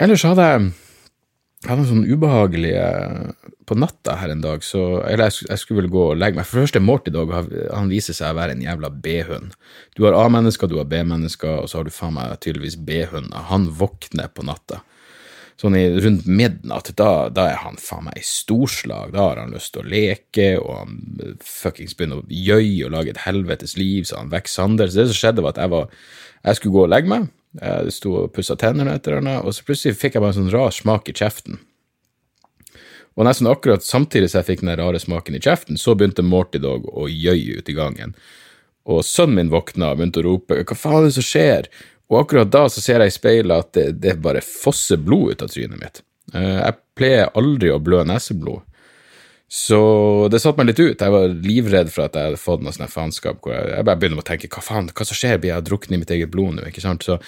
ellers 0.00 0.24
hadde 0.24 0.44
jeg 0.46 0.68
hadde 1.66 1.82
en 1.82 1.88
sånn 1.88 2.06
ubehagelig 2.06 2.72
På 3.68 3.76
natta 3.76 4.14
her 4.20 4.30
en 4.32 4.42
dag, 4.44 4.62
så 4.64 5.02
Eller 5.02 5.28
jeg, 5.28 5.48
jeg 5.50 5.60
skulle 5.60 5.82
vel 5.82 5.92
gå 5.92 6.04
og 6.12 6.20
legge 6.20 6.38
meg. 6.38 6.46
For 6.46 6.60
det 6.60 6.68
første, 6.68 6.82
Morty 6.84 7.12
Dog 7.12 7.32
han 7.34 7.90
viser 7.90 8.16
seg 8.16 8.32
å 8.32 8.38
være 8.38 8.54
en 8.54 8.64
jævla 8.64 8.92
B-hund. 9.02 9.56
Du 9.98 10.04
har 10.06 10.16
A-mennesker, 10.16 10.70
du 10.70 10.78
har 10.78 10.88
B-mennesker, 10.88 11.64
og 11.64 11.68
så 11.68 11.80
har 11.80 11.88
du 11.88 11.94
faen 11.94 12.14
meg 12.16 12.36
tydeligvis 12.44 12.78
B-hunder. 12.86 13.48
Han 13.50 13.66
våkner 13.80 14.30
på 14.32 14.46
natta 14.46 14.80
sånn 15.60 15.76
i, 15.78 15.84
rundt 16.04 16.26
midnatt, 16.28 16.90
da, 16.98 17.28
da, 17.32 17.46
er 17.52 17.62
han 17.62 17.78
faen 17.80 18.08
meg 18.10 18.20
i 18.20 18.26
storslag. 18.26 19.14
Da 19.14 19.22
har 19.30 19.40
han 19.40 19.54
lyst 19.56 19.72
til 19.74 19.84
å 19.84 19.90
leke, 19.92 20.48
og 20.60 20.72
han 20.82 21.38
fuckings 21.44 21.96
begynner 21.96 22.20
å 22.20 22.28
gjøye 22.28 22.88
og 22.88 22.92
lage 22.96 23.14
et 23.14 23.24
helvetes 23.24 23.76
liv, 23.80 24.04
så 24.04 24.20
han 24.20 24.32
vekker 24.34 24.52
Sander. 24.52 24.92
Så 24.92 25.00
det 25.00 25.08
som 25.12 25.20
skjedde, 25.20 25.44
var 25.46 25.56
at 25.56 25.62
jeg, 25.64 25.72
var, 25.72 25.88
jeg 26.42 26.60
skulle 26.60 26.76
gå 26.76 26.84
og 26.84 26.92
legge 26.92 27.12
meg. 27.12 27.30
Jeg 27.56 27.96
sto 27.96 28.12
og 28.20 28.34
pussa 28.36 28.58
tennene 28.60 28.98
etter 28.98 29.16
henne, 29.16 29.38
og 29.40 29.56
så 29.56 29.64
plutselig 29.64 29.96
fikk 29.96 30.18
jeg 30.18 30.24
bare 30.24 30.36
en 30.36 30.42
sånn 30.42 30.52
rar 30.52 30.76
smak 30.76 31.08
i 31.08 31.16
kjeften. 31.16 31.62
Og 33.16 33.24
nesten 33.24 33.48
akkurat 33.48 33.84
samtidig 33.84 34.28
som 34.28 34.42
jeg 34.42 34.50
fikk 34.50 34.64
den 34.64 34.76
rare 34.76 35.00
smaken 35.00 35.38
i 35.38 35.40
kjeften, 35.40 35.80
så 35.80 35.94
begynte 35.96 36.24
Morty 36.24 36.60
Dog 36.60 36.84
å 36.92 37.08
gjøye 37.08 37.62
ute 37.62 37.72
i 37.72 37.76
gangen. 37.76 38.12
Og 38.86 39.00
sønnen 39.08 39.40
min 39.40 39.52
våkna 39.52 39.94
og 39.94 39.98
begynte 39.98 40.20
å 40.20 40.26
rope 40.28 40.60
'hva 40.60 40.76
faen 40.76 40.98
er 41.00 41.08
det 41.08 41.16
som 41.16 41.24
skjer?' 41.24 41.70
Og 42.12 42.20
akkurat 42.20 42.50
da 42.52 42.66
så 42.70 42.82
ser 42.82 43.02
jeg 43.02 43.10
i 43.10 43.16
speilet 43.16 43.64
at 43.64 43.72
det, 43.74 43.86
det 44.02 44.18
bare 44.22 44.44
fosser 44.44 45.00
blod 45.02 45.34
ut 45.34 45.42
av 45.42 45.50
trynet 45.50 45.80
mitt. 45.80 46.02
Eh, 46.34 46.60
jeg 46.60 46.78
pleier 46.98 47.32
aldri 47.38 47.72
å 47.72 47.82
blø 47.82 48.04
neseblod, 48.06 48.62
så 49.46 49.80
det 50.30 50.40
satte 50.42 50.58
meg 50.58 50.72
litt 50.72 50.80
ut. 50.82 51.02
Jeg 51.02 51.14
var 51.14 51.34
livredd 51.46 51.90
for 51.94 52.06
at 52.06 52.16
jeg 52.18 52.32
hadde 52.32 52.40
fått 52.42 52.64
noe 52.66 52.74
sånt 52.74 52.90
faenskap. 52.90 53.38
hvor 53.42 53.54
jeg, 53.54 53.68
jeg 53.76 53.86
bare 53.86 54.00
begynner 54.00 54.22
å 54.22 54.26
tenke 54.26 54.50
hva 54.50 54.62
faen, 54.64 54.88
hva 54.90 55.06
som 55.06 55.18
skjer, 55.18 55.38
blir 55.42 55.54
jeg 55.54 55.66
druknet 55.68 55.98
i 55.98 56.00
mitt 56.02 56.14
eget 56.14 56.32
blod 56.32 56.56
nå? 56.56 56.66
ikke 56.66 56.82
sant? 56.82 57.06
Så 57.06 57.20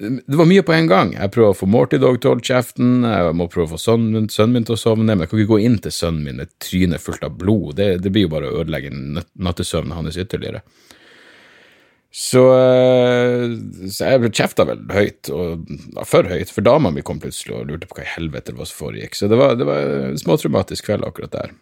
det 0.00 0.36
var 0.38 0.48
mye 0.48 0.64
på 0.64 0.72
en 0.72 0.88
gang. 0.88 1.12
Jeg 1.14 1.30
prøver 1.34 1.52
å 1.52 1.58
få 1.58 1.68
Morty 1.68 1.98
Dog 2.00 2.18
til 2.20 2.30
å 2.30 2.34
holde 2.34 2.46
kjeften, 2.46 3.04
jeg 3.04 3.34
må 3.36 3.46
prøve 3.52 3.68
å 3.68 3.72
få 3.74 3.80
sønnen, 3.82 4.30
sønnen, 4.32 4.54
min 4.56 4.66
til 4.66 4.78
å 4.78 4.80
sovne, 4.80 5.04
men 5.12 5.26
jeg 5.26 5.30
kan 5.30 5.42
ikke 5.42 5.52
gå 5.52 5.58
inn 5.66 5.76
til 5.84 5.92
sønnen 5.94 6.24
min 6.24 6.40
med 6.40 6.54
trynet 6.62 7.04
fullt 7.04 7.26
av 7.26 7.36
blod. 7.38 7.74
Det, 7.78 7.90
det 8.00 8.12
blir 8.14 8.24
jo 8.24 8.32
bare 8.32 8.48
å 8.48 8.62
ødelegge 8.62 8.94
nattesøvnen 8.94 9.94
hans 9.98 10.18
ytterligere. 10.18 10.64
Så, 12.10 12.42
eh, 12.58 13.52
så 13.86 14.08
jeg 14.08 14.32
kjefta 14.34 14.66
vel 14.66 14.80
høyt, 14.90 15.28
og 15.30 15.68
ja, 15.94 16.04
for 16.08 16.26
høyt, 16.26 16.50
for 16.50 16.66
dama 16.66 16.90
mi 16.90 17.04
kom 17.06 17.20
plutselig 17.22 17.54
og 17.54 17.68
lurte 17.68 17.86
på 17.86 18.00
hva 18.00 18.06
i 18.06 18.14
helvete 18.16 18.50
det 18.50 18.58
var 18.58 18.66
som 18.66 18.80
foregikk. 18.82 19.14
Så 19.14 19.28
det 19.30 19.38
var, 19.38 19.54
det 19.58 19.68
var 19.68 19.84
en 20.08 20.18
småtraumatisk 20.18 20.88
kveld 20.88 21.06
akkurat 21.06 21.36
der. 21.36 21.52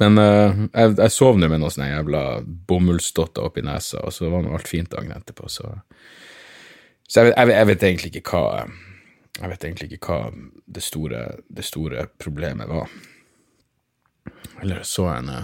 Men 0.00 0.16
uh, 0.18 0.64
jeg, 0.72 0.94
jeg 0.96 1.12
sov 1.14 1.36
nå 1.38 1.50
med 1.50 1.60
noen 1.60 1.74
sånne 1.74 1.90
jævla 1.92 2.22
bomullsdotter 2.70 3.44
oppi 3.44 3.62
nesa, 3.62 4.00
og 4.00 4.16
så 4.16 4.32
var 4.32 4.42
nå 4.42 4.54
alt 4.56 4.70
fint 4.70 4.90
dagen 4.90 5.12
etterpå, 5.14 5.50
så 5.52 5.74
Så 7.04 7.20
jeg, 7.20 7.34
jeg, 7.36 7.52
jeg, 7.52 7.66
vet 7.68 7.82
egentlig 7.82 8.10
ikke 8.14 8.30
hva 8.32 8.64
Jeg 9.36 9.50
vet 9.50 9.64
egentlig 9.64 9.92
ikke 9.92 10.08
hva 10.08 10.32
det 10.64 10.82
store, 10.82 11.20
det 11.52 11.64
store 11.68 12.06
problemet 12.18 12.70
var. 12.70 12.88
Eller 14.62 14.82
så 14.88 15.10
jeg 15.10 15.20
henne 15.20 15.40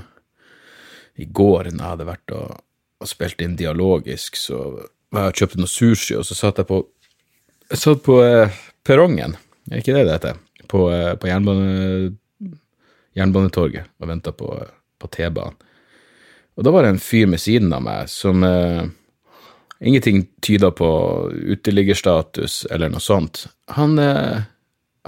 i 1.21 1.26
går 1.26 1.69
da 1.69 1.75
jeg 1.75 1.90
hadde 1.90 2.07
vært 2.09 2.33
og 2.33 2.62
og 3.00 3.09
spilte 3.09 3.47
inn 3.47 3.57
dialogisk, 3.59 4.37
så 4.37 4.61
jeg 5.11 5.37
kjøpte 5.40 5.61
noe 5.61 5.71
sushi, 5.71 6.16
og 6.19 6.26
så 6.26 6.37
satt 6.38 6.61
jeg 6.62 6.71
på 6.71 6.85
Jeg 7.71 7.78
satt 7.78 8.00
på 8.02 8.16
eh, 8.25 8.50
perrongen, 8.83 9.37
er 9.71 9.78
ikke 9.78 9.95
det 9.95 10.07
det 10.09 10.14
heter? 10.16 10.38
På, 10.66 10.88
eh, 10.90 11.14
på 11.14 11.28
jernbane, 11.30 12.16
Jernbanetorget 13.14 13.90
og 14.00 14.09
venta 14.11 14.33
på, 14.35 14.49
på 14.99 15.11
T-banen. 15.14 15.54
Og 16.59 16.66
da 16.66 16.73
var 16.75 16.85
det 16.85 16.95
en 16.95 17.02
fyr 17.02 17.28
med 17.30 17.40
siden 17.40 17.73
av 17.73 17.85
meg 17.85 18.11
som 18.11 18.42
eh, 18.47 18.88
Ingenting 19.80 20.26
tyda 20.45 20.69
på 20.76 20.87
uteliggerstatus 21.33 22.66
eller 22.69 22.90
noe 22.92 23.00
sånt. 23.00 23.47
Han, 23.78 23.95
eh, 23.99 24.42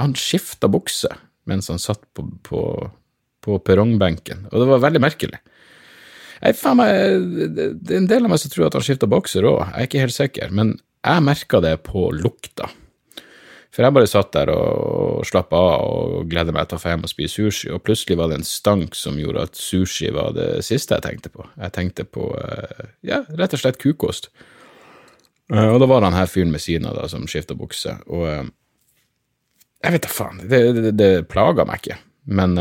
han 0.00 0.14
skifta 0.16 0.70
bukse 0.72 1.10
mens 1.44 1.68
han 1.68 1.82
satt 1.82 2.00
på, 2.16 2.24
på, 2.46 2.62
på 3.44 3.58
perrongbenken, 3.66 4.46
og 4.48 4.62
det 4.62 4.68
var 4.70 4.84
veldig 4.86 5.02
merkelig. 5.02 5.42
Jeg, 6.42 6.58
faen 6.58 6.78
meg, 6.80 6.92
det 7.54 7.94
er 7.94 8.00
en 8.00 8.08
del 8.10 8.26
av 8.26 8.32
meg 8.32 8.40
som 8.42 8.50
tror 8.50 8.66
at 8.66 8.76
han 8.76 8.84
skifta 8.84 9.06
bokser 9.10 9.46
òg, 9.46 9.60
jeg 9.62 9.78
er 9.78 9.88
ikke 9.90 10.02
helt 10.02 10.16
sikker, 10.16 10.54
men 10.54 10.72
jeg 11.02 11.26
merka 11.26 11.60
det 11.62 11.76
på 11.86 12.08
lukta. 12.14 12.68
For 13.72 13.86
jeg 13.86 13.94
bare 13.96 14.08
satt 14.10 14.34
der 14.34 14.50
og 14.52 15.22
slappa 15.24 15.56
av 15.56 15.92
og 16.12 16.26
gledde 16.28 16.52
meg 16.52 16.68
til 16.68 16.76
å 16.76 16.82
få 16.82 16.90
hjem 16.92 17.06
og 17.06 17.12
spise 17.12 17.38
sushi, 17.38 17.70
og 17.72 17.80
plutselig 17.86 18.18
var 18.20 18.28
det 18.28 18.40
en 18.40 18.46
stank 18.46 18.96
som 18.98 19.16
gjorde 19.16 19.46
at 19.48 19.56
sushi 19.56 20.10
var 20.12 20.34
det 20.36 20.48
siste 20.66 20.98
jeg 20.98 21.06
tenkte 21.06 21.32
på. 21.32 21.46
Jeg 21.56 21.72
tenkte 21.78 22.04
på 22.04 22.26
eh, 22.36 22.90
ja, 23.08 23.22
rett 23.38 23.56
og 23.56 23.62
slett 23.62 23.80
kukost. 23.80 24.28
Eh, 25.48 25.70
og 25.70 25.78
da 25.80 25.88
var 25.88 26.02
det 26.02 26.10
han 26.10 26.18
her 26.20 26.28
fyren 26.28 26.52
med 26.52 26.60
siden 26.60 26.90
av 26.90 27.00
som 27.08 27.24
skifta 27.30 27.56
bukse. 27.56 27.96
Og, 28.12 28.26
eh, 28.28 28.44
Jeg 29.82 29.96
vet 29.96 30.04
da 30.04 30.12
faen. 30.12 30.44
Det, 30.52 30.60
det, 30.76 30.92
det 30.98 31.10
plager 31.32 31.64
meg 31.66 31.80
ikke. 31.80 31.96
Men 32.28 32.52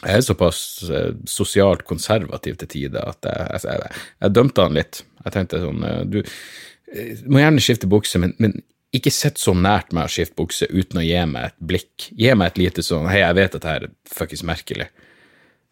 jeg 0.00 0.16
er 0.16 0.24
såpass 0.24 0.60
uh, 0.88 1.12
sosialt 1.28 1.84
konservativ 1.88 2.56
til 2.60 2.70
tider 2.72 3.04
at 3.04 3.26
jeg, 3.26 3.46
jeg, 3.52 3.78
jeg, 3.82 4.02
jeg, 4.24 4.34
dømte 4.36 4.66
han 4.66 4.76
litt. 4.78 5.02
Jeg 5.24 5.34
tenkte 5.34 5.62
sånn 5.62 5.84
uh, 5.84 6.02
Du 6.08 6.20
må 7.30 7.42
gjerne 7.42 7.62
skifte 7.62 7.90
bukse, 7.90 8.20
men, 8.22 8.32
men 8.42 8.56
ikke 8.96 9.12
sitt 9.14 9.38
så 9.38 9.52
nært 9.54 9.92
meg 9.94 10.08
å 10.08 10.12
skifte 10.12 10.38
bukse 10.40 10.66
uten 10.72 11.02
å 11.02 11.04
gi 11.04 11.20
meg 11.30 11.50
et 11.50 11.58
blikk. 11.72 12.08
Gi 12.18 12.32
meg 12.34 12.52
et 12.52 12.62
lite 12.64 12.84
sånn 12.86 13.06
Hei, 13.10 13.20
jeg 13.22 13.36
vet 13.38 13.58
at 13.58 13.62
det 13.62 13.74
her 13.74 13.86
er 13.86 13.92
fuckings 14.10 14.42
merkelig. 14.48 14.88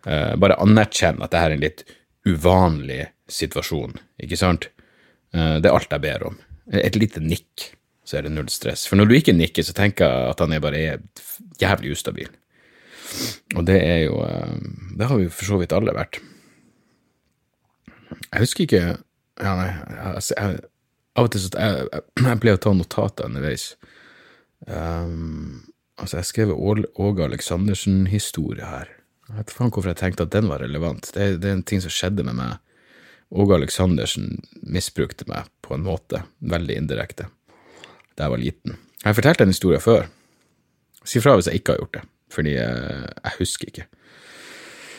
bare 0.04 0.60
anerkjenn 0.62 1.18
at 1.24 1.32
det 1.32 1.40
her 1.42 1.50
er 1.50 1.56
en 1.56 1.64
litt 1.64 1.82
uvanlig 2.28 3.08
situasjon, 3.26 3.96
ikke 4.22 4.38
sant? 4.38 4.68
det 5.32 5.66
er 5.66 5.74
alt 5.74 5.90
jeg 5.90 6.04
ber 6.04 6.28
om. 6.30 6.38
Et 6.70 6.94
lite 6.96 7.20
nikk 7.20 7.72
så 8.08 8.20
er 8.20 8.28
det 8.28 8.32
null 8.32 8.48
stress. 8.52 8.86
For 8.88 8.96
når 8.96 9.10
du 9.10 9.16
ikke 9.18 9.34
nikker, 9.36 9.66
så 9.66 9.74
tenker 9.76 10.06
jeg 10.06 10.30
at 10.30 10.40
han 10.44 10.54
er 10.54 10.62
bare 10.64 10.84
jævlig 11.60 11.96
ustabil. 11.96 12.30
Og 13.56 13.64
det 13.68 13.78
er 13.80 14.00
jo 14.06 14.18
eh, 14.24 14.56
Det 14.98 15.08
har 15.08 15.20
vi 15.20 15.28
for 15.32 15.52
så 15.52 15.60
vidt 15.60 15.74
alle 15.76 15.94
vært. 15.96 16.20
Jeg 18.28 18.42
husker 18.42 18.66
ikke 18.66 18.82
ja, 19.38 19.52
nei, 19.54 19.70
jeg, 19.70 20.22
jeg, 20.34 20.60
Av 21.18 21.26
og 21.28 21.32
til 21.32 21.42
så 21.44 21.50
jeg, 21.54 21.88
jeg, 22.18 22.40
pleier 22.42 22.58
å 22.58 22.62
ta 22.62 22.72
notater 22.74 23.26
underveis. 23.26 23.72
Um, 24.66 25.64
altså, 25.98 26.20
jeg 26.20 26.28
skrev 26.28 26.52
Åge 26.54 27.24
Aleksandersen-historie 27.24 28.66
her. 28.66 28.92
Jeg 29.28 29.36
vet 29.40 29.54
faen 29.54 29.72
hvorfor 29.74 29.90
jeg 29.92 30.00
tenkte 30.00 30.26
at 30.28 30.34
den 30.34 30.50
var 30.50 30.62
relevant. 30.62 31.10
Det, 31.14 31.30
det 31.42 31.50
er 31.50 31.58
en 31.58 31.66
ting 31.66 31.82
som 31.84 31.92
skjedde 31.94 32.26
med 32.26 32.38
meg. 32.38 32.58
Åge 33.34 33.58
Aleksandersen 33.58 34.38
misbrukte 34.62 35.26
meg 35.28 35.50
på 35.64 35.74
en 35.76 35.84
måte, 35.86 36.22
veldig 36.38 36.78
indirekte 36.80 37.28
da 38.18 38.26
jeg 38.26 38.34
var 38.34 38.40
liten. 38.42 38.78
Jeg 38.98 39.06
har 39.06 39.14
fortalt 39.14 39.42
en 39.44 39.52
historie 39.52 39.78
før. 39.78 40.08
Si 41.06 41.20
fra 41.22 41.36
hvis 41.38 41.46
jeg 41.46 41.60
ikke 41.60 41.76
har 41.76 41.84
gjort 41.84 41.98
det, 42.00 42.00
fordi 42.32 42.52
jeg, 42.56 42.72
jeg 43.22 43.32
husker 43.38 43.66
ikke. 43.72 43.86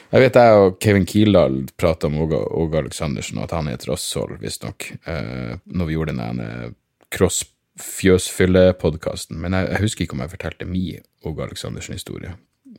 Jeg 0.09 0.19
vet 0.23 0.37
jeg 0.41 0.49
og 0.57 0.79
Kevin 0.81 1.05
Kildahl 1.05 1.55
prata 1.77 2.07
om 2.09 2.17
Åge, 2.23 2.39
Aleksandersen, 2.79 3.37
og 3.37 3.43
at 3.45 3.53
han 3.53 3.67
er 3.69 3.73
et 3.77 3.87
rasshold, 3.89 4.41
visstnok, 4.41 4.79
eh, 5.05 5.53
når 5.69 5.85
vi 5.85 5.93
gjorde 5.93 6.17
den 6.17 6.73
cross-fjøsfylle-podkasten. 7.13 9.37
Men 9.37 9.53
jeg, 9.53 9.69
jeg, 9.69 9.81
husker 9.85 10.01
ikke 10.05 10.15
om 10.17 10.23
jeg 10.25 10.33
fortalte 10.33 10.69
min 10.69 11.03
Åge 11.29 11.41
Aleksandersen-historie. 11.45 12.31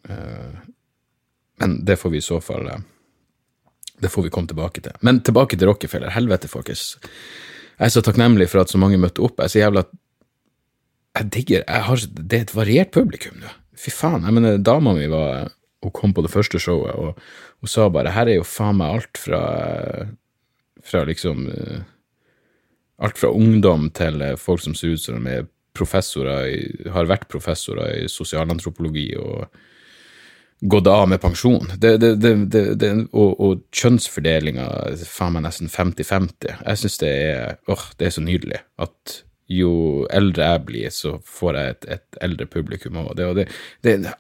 Eh, 0.09 0.55
men 1.61 1.85
det 1.85 1.99
får 2.01 2.11
vi 2.11 2.19
i 2.19 2.25
så 2.25 2.41
fall 2.41 2.69
eh, 2.73 2.81
Det 4.01 4.09
får 4.09 4.23
vi 4.27 4.31
komme 4.33 4.49
tilbake 4.49 4.81
til. 4.81 4.93
Men 5.05 5.21
tilbake 5.21 5.57
til 5.57 5.69
Rockefeller. 5.69 6.11
Helvete, 6.11 6.49
folkens. 6.49 6.97
Jeg 7.79 7.87
er 7.87 7.93
så 7.93 8.03
takknemlig 8.05 8.49
for 8.49 8.63
at 8.63 8.73
så 8.73 8.79
mange 8.81 8.99
møtte 8.99 9.23
opp. 9.23 9.39
Jeg 9.39 9.45
er 9.45 9.55
så 9.55 9.65
jævla 9.65 9.85
jeg 11.19 11.27
digger 11.35 11.65
jeg 11.67 11.83
har, 11.83 12.03
Det 12.31 12.39
er 12.39 12.45
et 12.47 12.55
variert 12.55 12.93
publikum 12.95 13.41
nå. 13.43 13.51
Fy 13.81 13.93
faen. 13.95 14.27
jeg 14.27 14.37
mener, 14.37 14.59
Dama 14.59 14.93
mi 14.97 15.09
var 15.09 15.51
Hun 15.81 15.93
kom 15.97 16.13
på 16.13 16.21
det 16.21 16.29
første 16.29 16.59
showet, 16.61 16.93
og 16.93 17.17
hun 17.61 17.69
sa 17.69 17.87
bare 17.89 18.13
her 18.13 18.29
er 18.29 18.37
jo 18.37 18.45
faen 18.45 18.77
meg 18.77 18.99
alt 18.99 19.17
fra 19.21 19.41
fra 20.85 21.05
liksom 21.09 21.47
Alt 23.01 23.17
fra 23.17 23.31
ungdom 23.33 23.89
til 23.97 24.21
folk 24.37 24.61
som 24.61 24.75
ser 24.77 24.93
ut 24.93 25.01
som 25.01 25.25
de 25.25 25.39
er 25.39 25.49
professorer, 25.73 26.51
har 26.93 27.09
vært 27.09 27.31
professorer 27.31 28.03
i 28.03 28.09
sosialantropologi 28.13 29.07
og 29.17 29.47
gått 30.61 30.91
av 30.91 31.07
med 31.09 31.21
pensjon. 31.23 31.71
Det, 31.81 31.95
det, 32.03 32.11
det, 32.21 32.91
og, 33.17 33.41
og 33.41 33.63
kjønnsfordelinga 33.73 34.67
faen 35.09 35.37
meg 35.37 35.47
nesten 35.47 35.71
50-50. 35.73 36.61
Jeg 36.67 36.83
syns 36.83 37.01
det 37.01 37.13
er 37.31 37.57
åh, 37.73 37.87
det 37.97 38.09
er 38.09 38.17
så 38.17 38.25
nydelig 38.25 38.61
at 38.83 39.21
jo 39.51 39.73
eldre 40.15 40.47
jeg 40.53 40.63
blir, 40.69 40.93
så 40.95 41.17
får 41.27 41.59
jeg 41.59 41.75
et, 41.75 41.89
et 41.97 42.21
eldre 42.27 42.47
publikum. 42.51 43.01
òg. 43.03 43.43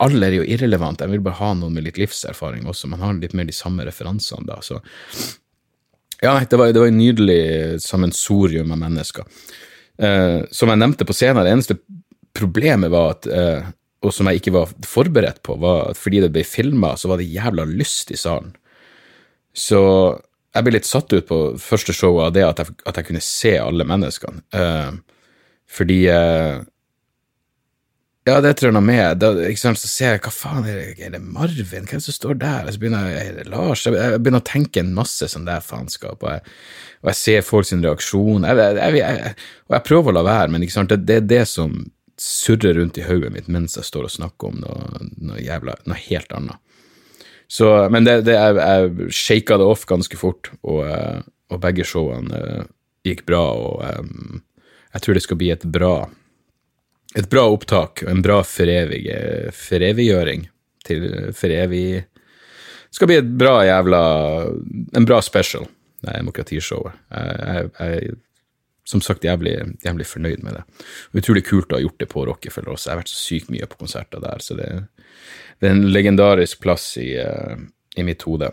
alle 0.02 0.26
er 0.26 0.36
jo 0.40 0.46
irrelevant, 0.46 1.00
jeg 1.00 1.12
vil 1.12 1.22
bare 1.24 1.38
ha 1.38 1.52
noen 1.54 1.76
med 1.76 1.86
litt 1.86 2.00
livserfaring 2.00 2.66
også. 2.66 2.90
Man 2.90 3.04
har 3.04 3.18
litt 3.18 3.36
mer 3.38 3.46
de 3.46 3.54
samme 3.54 3.86
referansene 3.86 4.48
da. 4.48 4.58
Så 4.64 4.80
ja, 6.20 6.34
det 6.42 6.58
var, 6.58 6.72
det 6.74 6.82
var 6.82 6.90
en 6.90 7.00
nydelig 7.00 7.80
sammensorium 7.84 8.74
av 8.74 8.82
mennesker. 8.82 9.28
Eh, 10.00 10.40
som 10.50 10.72
jeg 10.72 10.82
nevnte 10.82 11.06
på 11.06 11.16
scenen, 11.16 11.44
det 11.46 11.54
eneste 11.54 11.78
problemet 12.36 12.92
var 12.92 13.14
at 13.14 13.28
eh, 13.30 13.70
og 14.00 14.14
som 14.16 14.28
jeg 14.30 14.40
ikke 14.40 14.54
var 14.54 14.72
forberedt 14.88 15.42
på, 15.44 15.58
var 15.60 15.90
at 15.90 16.00
fordi 16.00 16.22
det 16.24 16.32
ble 16.32 16.44
filma, 16.48 16.94
så 16.96 17.10
var 17.10 17.20
det 17.20 17.28
jævla 17.28 17.66
lyst 17.68 18.12
i 18.14 18.18
salen. 18.18 18.54
Så 19.52 19.80
jeg 20.54 20.66
ble 20.66 20.74
litt 20.78 20.88
satt 20.88 21.12
ut 21.12 21.26
på 21.28 21.40
første 21.60 21.94
show 21.94 22.16
av 22.24 22.32
det 22.34 22.46
at 22.46 22.62
jeg, 22.62 22.78
at 22.88 22.96
jeg 22.96 23.08
kunne 23.10 23.22
se 23.24 23.52
alle 23.60 23.86
menneskene. 23.86 24.40
Uh, 24.56 24.96
fordi 25.70 26.02
uh, 26.10 26.60
Ja, 28.28 28.36
det 28.44 28.56
tror 28.58 28.68
jeg 28.68 28.76
noe 28.76 28.84
med. 28.84 29.20
Da, 29.22 29.30
ikke 29.48 29.62
sant, 29.62 29.80
så 29.80 29.88
ser 29.88 30.16
jeg 30.16 30.22
hva 30.26 30.32
faen 30.34 30.66
er 30.68 30.76
det, 30.76 30.88
er 31.06 31.14
det 31.14 31.22
Marvin? 31.24 31.86
Det 31.88 32.02
som 32.04 32.14
står 32.14 32.36
der? 32.42 32.66
Og 32.66 32.74
så 32.74 32.82
begynner 32.82 33.08
jeg, 33.08 33.22
er 33.30 33.38
det 33.38 33.46
Lars? 33.50 33.86
Jeg, 33.86 33.96
jeg 33.96 34.20
begynner 34.20 34.42
å 34.42 34.50
tenke 34.50 34.82
en 34.82 34.92
masse 34.96 35.30
sånn 35.32 35.48
der 35.48 35.64
faenskap, 35.64 36.20
og, 36.20 36.50
og, 37.00 37.08
jeg 37.10 37.20
ser 37.20 37.46
folk 37.46 37.70
sin 37.70 37.82
reaksjon. 37.86 38.44
Jeg, 38.44 39.06
og 39.70 39.78
jeg 39.78 39.86
prøver 39.88 40.12
å 40.12 40.18
la 40.18 40.26
være, 40.26 40.52
men 40.52 40.66
ikke 40.66 40.76
sant, 40.76 40.92
det, 40.92 41.06
det 41.08 41.22
er 41.22 41.32
det 41.32 41.46
som 41.50 41.80
surrer 42.20 42.76
rundt 42.76 42.98
i 43.00 43.06
hodet 43.06 43.30
mitt 43.32 43.48
mens 43.48 43.78
jeg 43.78 43.86
står 43.88 44.04
og 44.04 44.12
snakker 44.12 44.50
om 44.50 44.58
noe, 44.60 45.06
noe, 45.24 45.40
jævla, 45.40 45.78
noe 45.88 46.00
helt 46.04 46.34
annet. 46.36 46.60
Så, 47.50 47.66
men 47.90 48.04
det, 48.06 48.20
det, 48.28 48.36
jeg, 48.36 48.58
jeg 48.60 49.14
shaka 49.16 49.56
det 49.58 49.66
off 49.66 49.86
ganske 49.88 50.18
fort, 50.20 50.52
og, 50.60 50.84
og 51.50 51.62
begge 51.64 51.86
showene 51.88 52.42
uh, 52.44 52.68
gikk 53.08 53.24
bra. 53.26 53.40
og 53.56 54.04
um, 54.04 54.42
jeg 54.92 55.02
tror 55.02 55.14
det 55.16 55.24
skal 55.24 55.38
bli 55.40 55.50
et 55.54 55.64
bra, 55.64 55.94
et 57.18 57.30
bra 57.30 57.44
opptak 57.50 58.02
og 58.04 58.10
en 58.12 58.24
bra 58.24 58.38
foreviggjøring 58.46 60.48
til 60.86 61.00
forevig 61.36 62.00
Det 62.00 62.96
skal 62.96 63.08
bli 63.10 63.20
et 63.20 63.32
bra 63.38 63.60
jævla 63.68 64.02
En 64.96 65.06
bra 65.06 65.20
special, 65.22 65.64
det 66.02 66.16
demokratishowet. 66.16 66.92
Jeg, 67.12 67.70
er 67.78 68.16
som 68.90 69.02
sagt 69.04 69.24
jævlig, 69.24 69.54
jævlig, 69.84 70.06
fornøyd 70.08 70.42
med 70.42 70.56
det. 70.56 70.62
Utrolig 71.14 71.44
kult 71.46 71.70
å 71.70 71.78
ha 71.78 71.84
gjort 71.84 72.00
det 72.00 72.08
på 72.10 72.24
Rockefeller 72.26 72.74
også. 72.74 72.88
Jeg 72.88 72.94
har 72.94 73.02
vært 73.02 73.12
så 73.12 73.20
sykt 73.20 73.52
mye 73.52 73.68
på 73.70 73.78
konserter 73.84 74.22
der, 74.24 74.38
så 74.42 74.56
det, 74.58 74.68
det 75.60 75.68
er 75.68 75.76
en 75.76 75.90
legendarisk 75.92 76.62
plass 76.64 76.86
i, 76.98 77.12
uh, 77.20 77.60
i 78.00 78.06
mitt 78.06 78.24
hode. 78.26 78.48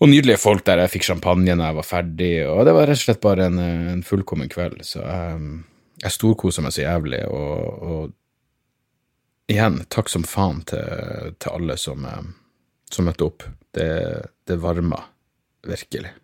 Og 0.00 0.08
nydelige 0.08 0.40
folk 0.40 0.64
der. 0.64 0.80
Jeg 0.84 0.94
fikk 0.94 1.04
champagne 1.10 1.52
når 1.52 1.70
jeg 1.70 1.76
var 1.76 1.88
ferdig, 1.88 2.32
og 2.48 2.64
det 2.64 2.72
var 2.76 2.88
rett 2.88 3.02
og 3.02 3.04
slett 3.04 3.20
bare 3.24 3.50
en, 3.50 3.58
en 3.60 4.04
fullkommen 4.06 4.48
kveld. 4.52 4.80
Så 4.86 5.02
jeg, 5.04 5.58
jeg 6.00 6.14
storkoser 6.16 6.64
meg 6.64 6.72
så 6.72 6.86
jævlig, 6.86 7.20
og, 7.28 7.84
og 7.84 9.52
igjen, 9.52 9.82
takk 9.92 10.08
som 10.12 10.24
faen 10.24 10.62
til, 10.70 11.34
til 11.36 11.52
alle 11.52 11.76
som, 11.80 12.06
um, 12.06 12.32
som, 12.88 13.08
møtte 13.08 13.28
opp. 13.28 13.44
Det, 13.76 13.90
det 14.48 14.58
varma 14.62 15.02
virkelig. 15.68 16.14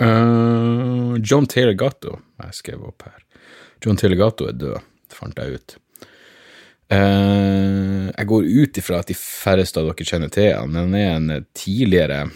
Uh, 0.00 1.20
John 1.20 1.46
Taylor 1.46 1.76
Gatto, 1.78 2.16
jeg 2.40 2.58
skrev 2.58 2.88
opp 2.88 3.04
her. 3.06 3.20
John 3.84 4.00
Taylor 4.00 4.24
Gatto 4.24 4.48
er 4.48 4.56
død, 4.56 4.90
fant 5.12 5.36
jeg 5.38 5.60
ut. 5.60 5.76
Uh, 6.92 8.10
jeg 8.10 8.28
går 8.28 8.48
ut 8.52 8.78
ifra 8.82 8.98
at 9.00 9.08
de 9.08 9.14
færreste 9.16 9.80
av 9.80 9.86
dere 9.88 10.04
kjenner 10.04 10.32
til 10.32 10.50
han, 10.52 10.74
han 10.76 10.96
er 10.98 11.12
en 11.14 11.44
tidligere 11.56 12.26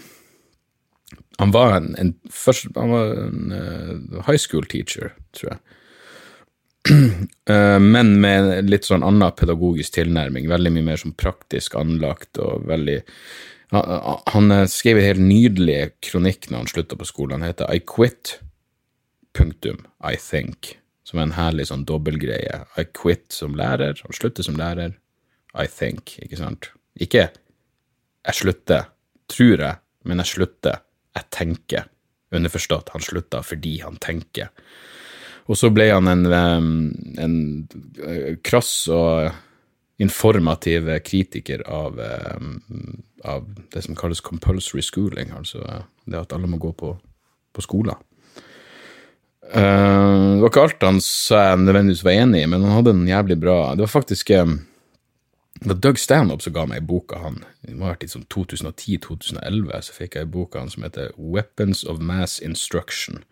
Han 1.37 1.51
var 1.53 1.75
en, 1.75 1.91
en, 2.01 2.13
først, 2.33 2.71
han 2.73 2.93
var 2.95 3.11
en 3.27 3.51
uh, 3.53 4.23
high 4.25 4.39
school 4.41 4.65
teacher, 4.65 5.11
tror 5.37 5.51
jeg. 5.51 5.59
Uh, 6.89 7.77
men 7.93 8.15
med 8.23 8.49
en 8.55 8.71
litt 8.71 8.87
sånn 8.87 9.05
annen 9.05 9.35
pedagogisk 9.37 9.99
tilnærming. 9.99 10.49
Veldig 10.49 10.73
mye 10.73 10.87
mer 10.89 11.03
sånn 11.03 11.13
praktisk 11.19 11.77
anlagt 11.77 12.41
og 12.41 12.65
veldig 12.71 13.03
Han, 13.75 14.13
han 14.31 14.67
skrev 14.71 14.97
en 14.97 15.09
helt 15.09 15.25
nydelig 15.27 15.79
kronikk 16.07 16.47
når 16.47 16.61
han 16.61 16.69
slutta 16.71 16.97
på 16.97 17.05
skolen. 17.05 17.41
Han 17.41 17.51
heter 17.51 17.69
I 17.69 17.83
quit, 17.83 18.37
punktum, 19.35 19.83
I 19.99 20.15
think 20.15 20.77
som 21.07 21.19
er 21.19 21.27
en 21.27 21.37
herlig 21.37 21.69
sånn 21.69 21.85
dobbeltgreie. 21.87 22.63
I 22.75 22.87
quit 22.91 23.31
som 23.31 23.55
lærer, 23.55 24.01
og 24.03 24.15
slutter 24.17 24.43
som 24.43 24.59
lærer. 24.59 24.97
I 25.57 25.67
think, 25.71 26.17
ikke 26.19 26.39
sant? 26.39 26.71
Ikke 26.99 27.29
jeg 28.27 28.35
slutter, 28.35 28.89
tror 29.31 29.61
jeg, 29.63 29.79
men 30.07 30.19
jeg 30.19 30.33
slutter, 30.33 30.81
jeg 31.15 31.31
tenker. 31.31 31.87
Underforstått, 32.35 32.91
han 32.91 33.03
slutta 33.03 33.39
fordi 33.45 33.77
han 33.85 33.95
tenker. 34.03 34.51
Og 35.47 35.55
så 35.55 35.69
ble 35.71 35.85
han 35.93 36.11
en, 36.11 36.25
en 36.27 37.37
eh, 38.03 38.33
krass 38.43 38.71
og 38.91 39.29
informativ 40.03 40.91
kritiker 41.07 41.63
av, 41.71 42.01
av, 43.23 43.47
det 43.73 43.85
som 43.85 43.95
kalles 43.97 44.21
compulsory 44.21 44.83
schooling, 44.83 45.31
altså 45.33 45.63
det 46.05 46.19
at 46.19 46.35
alle 46.35 46.51
må 46.51 46.59
gå 46.61 46.73
på, 46.77 46.91
på 47.55 47.63
skolen. 47.63 47.95
Uh, 49.47 50.35
det 50.35 50.41
var 50.41 50.49
ikke 50.51 50.63
alt 50.67 50.81
han 50.83 50.97
sa 51.03 51.43
jeg 51.51 51.59
nødvendigvis 51.61 52.03
var 52.03 52.17
enig 52.19 52.41
i, 52.43 52.47
men 52.51 52.65
han 52.67 52.81
hadde 52.81 52.91
en 52.91 53.05
jævlig 53.07 53.37
bra 53.39 53.53
Det 53.77 53.85
var 53.85 53.93
faktisk 53.93 54.33
um, 54.35 54.57
det 55.61 55.69
var 55.71 55.79
Doug 55.81 55.99
Stanhope 55.99 56.43
som 56.43 56.53
ga 56.53 56.65
meg 56.69 56.85
boka 56.85 57.17
han. 57.21 57.39
Det 57.65 57.77
var 57.79 57.97
i 58.03 58.09
sånn 58.11 58.27
2010-2011 58.33 59.71
så 59.87 59.95
fikk 59.95 60.19
jeg 60.19 60.29
boka 60.33 60.61
han 60.61 60.69
som 60.69 60.85
heter 60.85 61.15
Weapons 61.17 61.81
of 61.87 62.03
Mass 62.03 62.37
Instruction. 62.43 63.23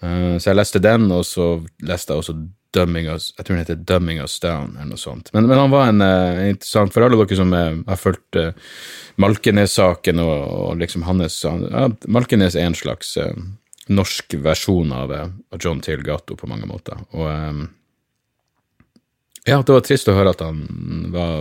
Uh, 0.00 0.38
så 0.38 0.52
jeg 0.52 0.60
leste 0.60 0.80
den, 0.80 1.10
og 1.12 1.26
så 1.28 1.50
leste 1.84 2.14
jeg 2.14 2.22
også 2.22 2.36
Dumming 2.76 3.08
Us 3.10 3.30
Jeg 3.32 3.46
tror 3.46 3.56
den 3.56 3.64
heter 3.64 3.78
Dumming 3.90 4.22
Us 4.22 4.38
Down, 4.40 4.76
eller 4.76 4.94
noe 4.94 5.00
sånt. 5.00 5.32
Men, 5.34 5.48
men 5.50 5.58
han 5.58 5.72
var 5.72 5.90
en 5.90 6.04
uh, 6.04 6.48
interessant 6.48 6.94
For 6.94 7.04
alle 7.04 7.18
dere 7.18 7.38
som 7.40 7.52
uh, 7.52 7.80
har 7.88 8.00
fulgt 8.00 8.40
Malkenes-saken 9.20 10.20
og, 10.22 10.34
og, 10.48 10.76
liksom 10.80 11.04
hans 11.08 11.42
ja, 11.44 11.88
Malkenes 12.06 12.56
er 12.56 12.68
en 12.70 12.78
slags 12.78 13.16
norsk 13.88 14.38
versjon 14.44 14.92
av, 14.92 15.12
av 15.12 15.58
John 15.60 15.80
Tilgato 15.84 16.36
på 16.36 16.48
mange 16.50 16.68
måter. 16.68 17.00
Og 17.16 17.28
um, 17.28 17.62
ja, 19.48 19.62
det 19.62 19.72
var 19.72 19.84
trist 19.86 20.10
å 20.10 20.16
høre 20.16 20.34
at 20.34 20.42
han 20.44 20.60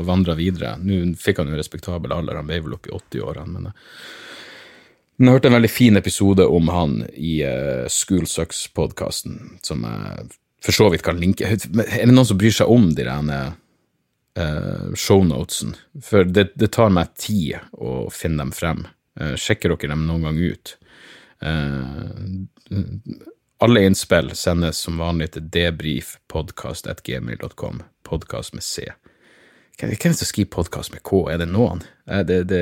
vandra 0.07 0.37
videre. 0.37 0.77
Nå 0.79 1.17
fikk 1.19 1.41
han 1.41 1.51
jo 1.51 1.59
respektabel 1.59 2.13
alder, 2.15 2.39
han 2.39 2.47
ble 2.47 2.61
vel 2.63 2.77
opp 2.77 2.87
i 2.87 2.95
80-årene, 2.95 3.67
men 5.17 5.27
jeg 5.27 5.33
hørte 5.33 5.49
en 5.49 5.57
veldig 5.57 5.71
fin 5.73 5.97
episode 5.97 6.45
om 6.45 6.67
han 6.69 6.99
i 7.17 7.39
uh, 7.41 7.87
School 7.89 8.27
Sucks-podkasten, 8.29 9.57
som 9.65 9.81
jeg 9.87 10.27
for 10.63 10.75
så 10.75 10.89
vidt 10.89 11.05
kan 11.05 11.19
linke 11.21 11.45
Er 11.47 11.57
det 11.61 12.11
noen 12.11 12.27
som 12.27 12.39
bryr 12.39 12.53
seg 12.53 12.69
om 12.71 12.89
de 12.97 13.05
rene 13.07 13.37
uh, 14.39 14.87
shownotesen? 14.97 15.75
For 16.03 16.27
det, 16.27 16.49
det, 16.57 16.71
tar 16.75 16.91
meg 16.93 17.13
tid 17.19 17.61
å 17.77 18.09
finne 18.13 18.43
dem 18.43 18.53
frem. 18.55 18.85
Uh, 19.19 19.35
sjekker 19.39 19.73
dere 19.73 19.93
dem 19.93 20.07
noen 20.09 20.27
gang 20.27 20.41
ut? 20.41 20.75
Uh, 21.43 22.45
alle 23.59 23.85
innspill 23.85 24.35
sendes 24.37 24.77
som 24.85 24.97
vanlig 25.01 25.31
til 25.33 25.43
debrifpodkast.gmil.com, 25.53 27.75
Podkast 28.03 28.53
med 28.53 28.63
C. 28.63 28.91
Hvem 29.77 29.91
er 29.93 29.99
det 30.01 30.17
som 30.17 30.25
skriver 30.25 30.49
podkast 30.55 30.93
med 30.93 31.03
K? 31.05 31.19
Er 31.29 31.41
det 31.41 31.49
noen? 31.51 31.83
Det, 32.25 32.39
det, 32.49 32.61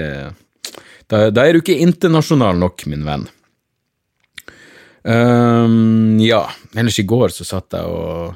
da, 1.08 1.30
da, 1.32 1.46
er 1.46 1.56
du 1.56 1.62
ikke 1.62 1.78
internasjonal 1.80 2.60
nok, 2.60 2.84
min 2.92 3.06
venn. 3.08 3.24
Um, 5.06 6.18
ja, 6.20 6.42
ellers 6.76 7.00
i 7.00 7.06
går 7.08 7.30
så 7.30 7.46
satt 7.46 7.76
jeg 7.78 7.86
og 7.86 8.34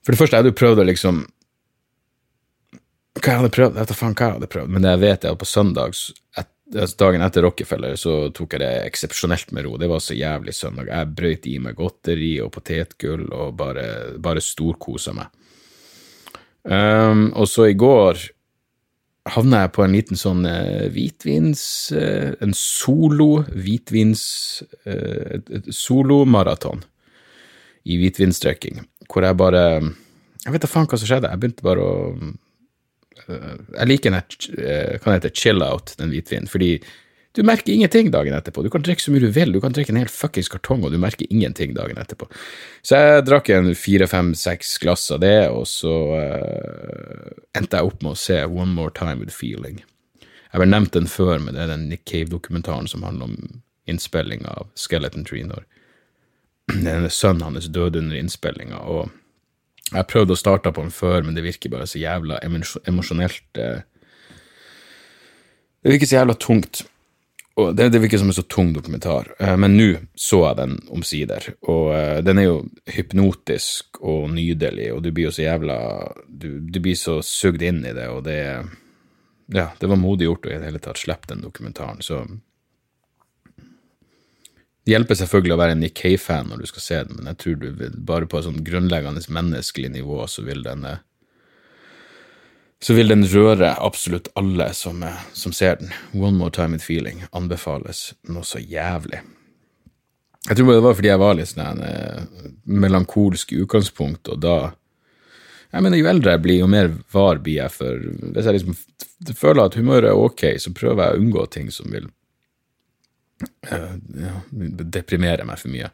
For 0.00 0.14
det 0.14 0.18
første, 0.18 0.32
jeg 0.32 0.40
hadde 0.40 0.52
jo 0.54 0.56
prøvd 0.56 0.80
å 0.80 0.86
liksom 0.88 1.18
Hva 3.18 3.26
jeg 3.26 3.40
hadde 3.42 3.50
prøvd? 3.52 3.76
Jeg 3.76 3.82
vet 3.82 3.92
da 3.92 3.96
faen 3.98 4.14
hva 4.16 4.24
jeg 4.24 4.36
hadde 4.38 4.48
prøvd, 4.54 4.72
men 4.72 4.86
det 4.86 4.94
jeg 4.94 5.02
vet, 5.02 5.26
er 5.26 5.36
at 5.36 5.42
på 5.42 5.50
søndag 5.50 5.98
et, 6.40 6.48
dagen 6.66 7.22
etter 7.22 7.44
Rockefeller 7.46 7.96
så 7.98 8.28
tok 8.34 8.56
jeg 8.56 8.62
det 8.62 8.70
eksepsjonelt 8.88 9.52
med 9.54 9.66
ro. 9.66 9.76
Det 9.78 9.88
var 9.90 10.00
så 10.02 10.16
jævlig 10.16 10.54
søndag. 10.54 10.90
Jeg 10.90 11.12
brøyt 11.14 11.46
i 11.46 11.58
meg 11.62 11.76
godteri 11.78 12.32
og 12.42 12.52
potetgull 12.56 13.26
og 13.30 13.54
bare, 13.58 14.16
bare 14.18 14.42
storkosa 14.42 15.14
meg. 15.16 15.30
Um, 16.66 17.28
og 17.38 17.46
så 17.46 17.68
i 17.70 17.76
går 17.78 18.18
havna 19.36 19.60
jeg 19.62 19.72
på 19.76 19.84
en 19.84 19.94
liten 19.94 20.18
sånn 20.18 20.42
uh, 20.50 20.88
hvitvins 20.90 21.60
uh, 21.94 22.32
En 22.42 22.50
solo 22.58 23.44
hvitvins 23.54 24.24
uh, 24.82 25.38
Et 25.38 25.68
solomaraton 25.70 26.82
i 27.86 28.00
hvitvinsdrikking, 28.00 28.80
hvor 29.06 29.22
jeg 29.22 29.38
bare 29.38 29.62
Jeg 30.42 30.56
vet 30.56 30.64
da 30.64 30.70
faen 30.72 30.90
hva 30.90 30.98
som 30.98 31.06
skjedde. 31.06 31.30
Jeg 31.30 31.38
begynte 31.38 31.62
bare 31.62 31.86
å 31.86 31.94
Eh, 32.26 32.45
jeg 33.26 33.88
liker 33.88 34.12
den 34.12 34.20
eh, 34.60 34.96
kan 35.02 35.16
heter 35.16 35.32
chill 35.34 35.64
out, 35.64 35.94
den 35.98 36.12
hvitvinen, 36.12 36.48
fordi 36.50 36.76
du 37.36 37.42
merker 37.44 37.72
ingenting 37.72 38.08
dagen 38.10 38.32
etterpå. 38.32 38.62
Du 38.64 38.70
kan 38.72 38.84
drikke 38.84 39.02
så 39.02 39.12
mye 39.12 39.20
du 39.20 39.28
vil, 39.34 39.52
du 39.52 39.60
kan 39.60 39.74
drikke 39.76 39.92
en 39.92 39.98
hel 40.00 40.08
fuckings 40.08 40.48
kartong, 40.48 40.86
og 40.86 40.94
du 40.94 40.96
merker 41.00 41.28
ingenting 41.28 41.74
dagen 41.76 41.98
etterpå. 42.00 42.30
Så 42.80 42.96
jeg 42.96 43.26
drakk 43.28 43.50
en 43.52 43.74
fire, 43.76 44.08
fem, 44.08 44.32
seks 44.38 44.78
glass 44.80 45.10
av 45.12 45.20
det, 45.20 45.50
og 45.52 45.66
så 45.68 45.92
uh, 46.16 47.34
endte 47.58 47.76
jeg 47.76 47.90
opp 47.90 48.00
med 48.00 48.14
å 48.14 48.20
se 48.22 48.40
One 48.46 48.72
More 48.72 48.94
Time 48.96 49.20
With 49.20 49.36
Feeling. 49.36 49.82
Jeg 50.22 50.54
har 50.54 50.64
vel 50.64 50.72
nevnt 50.72 50.96
den 50.96 51.10
før, 51.12 51.36
men 51.42 51.52
det 51.52 51.66
er 51.66 51.74
den 51.74 51.90
Nick 51.90 52.06
Cave-dokumentaren 52.08 52.88
som 52.88 53.04
handler 53.04 53.28
om 53.28 53.60
innspilling 53.86 54.46
av 54.48 54.70
Skeleton 54.78 55.28
Tree 55.28 55.44
når 55.44 55.66
den 56.88 57.10
sønnen 57.12 57.44
hans 57.50 57.68
døde 57.68 58.00
under 58.00 58.16
innspillinga, 58.16 58.80
og 58.80 59.12
jeg 59.92 60.00
har 60.00 60.08
prøvd 60.10 60.34
å 60.34 60.38
starte 60.38 60.72
på 60.74 60.82
den 60.82 60.94
før, 60.94 61.22
men 61.22 61.36
det 61.36 61.44
virker 61.46 61.70
bare 61.70 61.86
så 61.86 62.00
jævla 62.00 62.40
emosjonelt 62.42 63.60
eh. 63.62 63.84
Det 65.86 65.92
virker 65.92 66.08
så 66.10 66.16
jævla 66.16 66.34
tungt. 66.42 66.80
Og 67.56 67.70
det, 67.72 67.86
det 67.94 68.00
virker 68.02 68.20
som 68.20 68.28
en 68.28 68.36
så 68.36 68.42
tung 68.50 68.72
dokumentar. 68.74 69.30
Eh, 69.38 69.54
men 69.56 69.76
nå 69.78 69.88
så 70.18 70.42
jeg 70.42 70.58
den 70.58 70.74
omsider, 70.92 71.46
og 71.70 71.92
eh, 71.94 72.18
den 72.26 72.42
er 72.42 72.48
jo 72.48 72.56
hypnotisk 72.96 74.00
og 74.02 74.26
nydelig, 74.34 74.90
og 74.92 75.04
du 75.04 75.12
blir 75.14 75.30
jo 75.30 75.36
så 75.36 75.46
jævla 75.46 75.78
Du, 76.26 76.58
du 76.60 76.80
blir 76.82 76.98
så 76.98 77.20
sugd 77.24 77.62
inn 77.64 77.84
i 77.86 77.94
det, 77.96 78.10
og 78.10 78.26
det 78.26 78.40
Ja, 79.54 79.70
det 79.78 79.86
var 79.86 80.02
modig 80.02 80.26
gjort 80.26 80.48
å 80.48 80.50
i 80.50 80.58
det 80.58 80.66
hele 80.66 80.82
tatt 80.82 80.98
slippe 80.98 81.30
den 81.30 81.44
dokumentaren, 81.46 82.02
så 82.02 82.24
det 84.86 84.94
hjelper 84.94 85.18
selvfølgelig 85.18 85.54
å 85.56 85.58
være 85.58 85.74
en 85.74 85.80
Nick 85.82 85.96
Cave-fan 85.98 86.46
når 86.46 86.60
du 86.62 86.68
skal 86.70 86.84
se 86.84 86.98
den, 87.08 87.16
men 87.18 87.26
jeg 87.32 87.38
tror 87.42 87.54
du 87.58 87.66
vil, 87.74 87.94
bare 88.06 88.28
på 88.30 88.38
et 88.38 88.46
sånn 88.46 88.62
grunnleggende 88.66 89.22
menneskelig 89.34 89.90
nivå 89.96 90.20
så 90.30 90.44
vil 90.46 90.62
den 90.62 90.84
eh, 90.86 91.00
så 92.86 92.94
vil 92.94 93.10
den 93.10 93.24
røre 93.26 93.72
absolutt 93.82 94.28
alle 94.38 94.68
som, 94.78 95.02
eh, 95.02 95.24
som 95.34 95.50
ser 95.52 95.80
den. 95.80 95.90
One 96.14 96.36
More 96.38 96.54
Time 96.54 96.76
With 96.76 96.86
Feeling 96.86 97.24
anbefales 97.32 98.12
noe 98.30 98.46
så 98.46 98.62
jævlig. 98.62 99.24
Jeg 100.46 100.56
tror 100.60 100.70
det 100.70 100.82
var 100.84 100.94
fordi 100.94 101.10
jeg 101.10 101.22
var 101.24 101.34
litt 101.34 101.50
sånn 101.50 101.82
eh, 101.82 102.20
melankolsk 102.70 103.56
i 103.56 103.62
utgangspunktet, 103.64 104.36
og 104.36 104.44
da 104.44 104.58
jeg 105.72 105.82
mener, 105.82 105.98
Jo 105.98 106.06
eldre 106.12 106.36
jeg 106.36 106.44
blir, 106.44 106.60
jo 106.62 106.68
mer 106.70 106.92
var 107.12 107.40
blir 107.42 107.58
jeg 107.58 107.72
for 107.74 107.98
Hvis 107.98 108.46
jeg 108.46 108.54
liksom 108.54 109.34
føler 109.34 109.64
at 109.64 109.74
humøret 109.74 110.12
er 110.12 110.20
ok, 110.28 110.44
så 110.62 110.70
prøver 110.70 111.02
jeg 111.02 111.16
å 111.16 111.24
unngå 111.24 111.46
ting 111.50 111.72
som 111.74 111.90
vil 111.90 112.06
ja, 113.70 114.34
deprimere 114.50 115.44
meg 115.48 115.60
for 115.60 115.72
mye. 115.72 115.90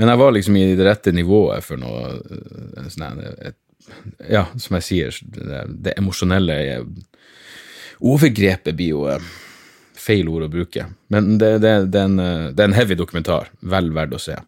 Men 0.00 0.08
jeg 0.08 0.20
var 0.20 0.32
liksom 0.32 0.56
i 0.56 0.64
det 0.78 0.86
rette 0.86 1.12
nivået 1.12 1.64
for 1.64 1.80
noe 1.80 2.14
eh, 2.16 2.86
sånn 2.88 3.20
Ja, 4.30 4.46
som 4.56 4.76
jeg 4.78 4.86
sier, 4.86 5.16
det, 5.34 5.64
det 5.84 5.96
emosjonelle 6.00 6.56
overgrepet 8.00 8.76
blir 8.78 8.94
jo 8.94 9.02
eh, 9.12 9.26
feil 10.00 10.30
ord 10.32 10.46
å 10.46 10.52
bruke. 10.52 10.86
Men 11.12 11.34
det, 11.40 11.58
det, 11.64 11.74
det, 11.92 12.00
er 12.00 12.08
en, 12.08 12.22
eh, 12.22 12.46
det, 12.48 12.62
er 12.62 12.70
en, 12.70 12.78
heavy 12.78 12.96
dokumentar. 12.96 13.52
Vel 13.60 13.92
verdt 13.96 14.16
å 14.16 14.22
se. 14.22 14.38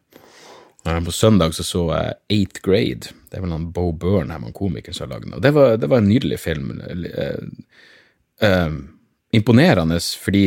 På 0.82 1.14
søndag 1.14 1.52
så, 1.54 1.66
så 1.66 1.84
jeg 1.92 2.16
Eighth 2.38 2.64
Grade. 2.64 3.12
Det 3.30 3.38
er 3.38 3.44
vel 3.44 3.52
han 3.54 3.68
Bo 3.74 3.90
Burnham, 3.92 4.48
han 4.48 4.56
komikeren, 4.56 4.96
som 4.96 5.06
har 5.06 5.18
lagd 5.18 5.28
den. 5.28 5.36
Og 5.36 5.44
det 5.44 5.52
var, 5.54 5.76
det 5.78 5.92
var 5.92 6.02
en 6.02 6.10
nydelig 6.10 6.40
film. 6.42 6.72
Uh, 6.80 7.44
uh, 8.42 8.80
imponerende 9.36 10.00
fordi 10.00 10.46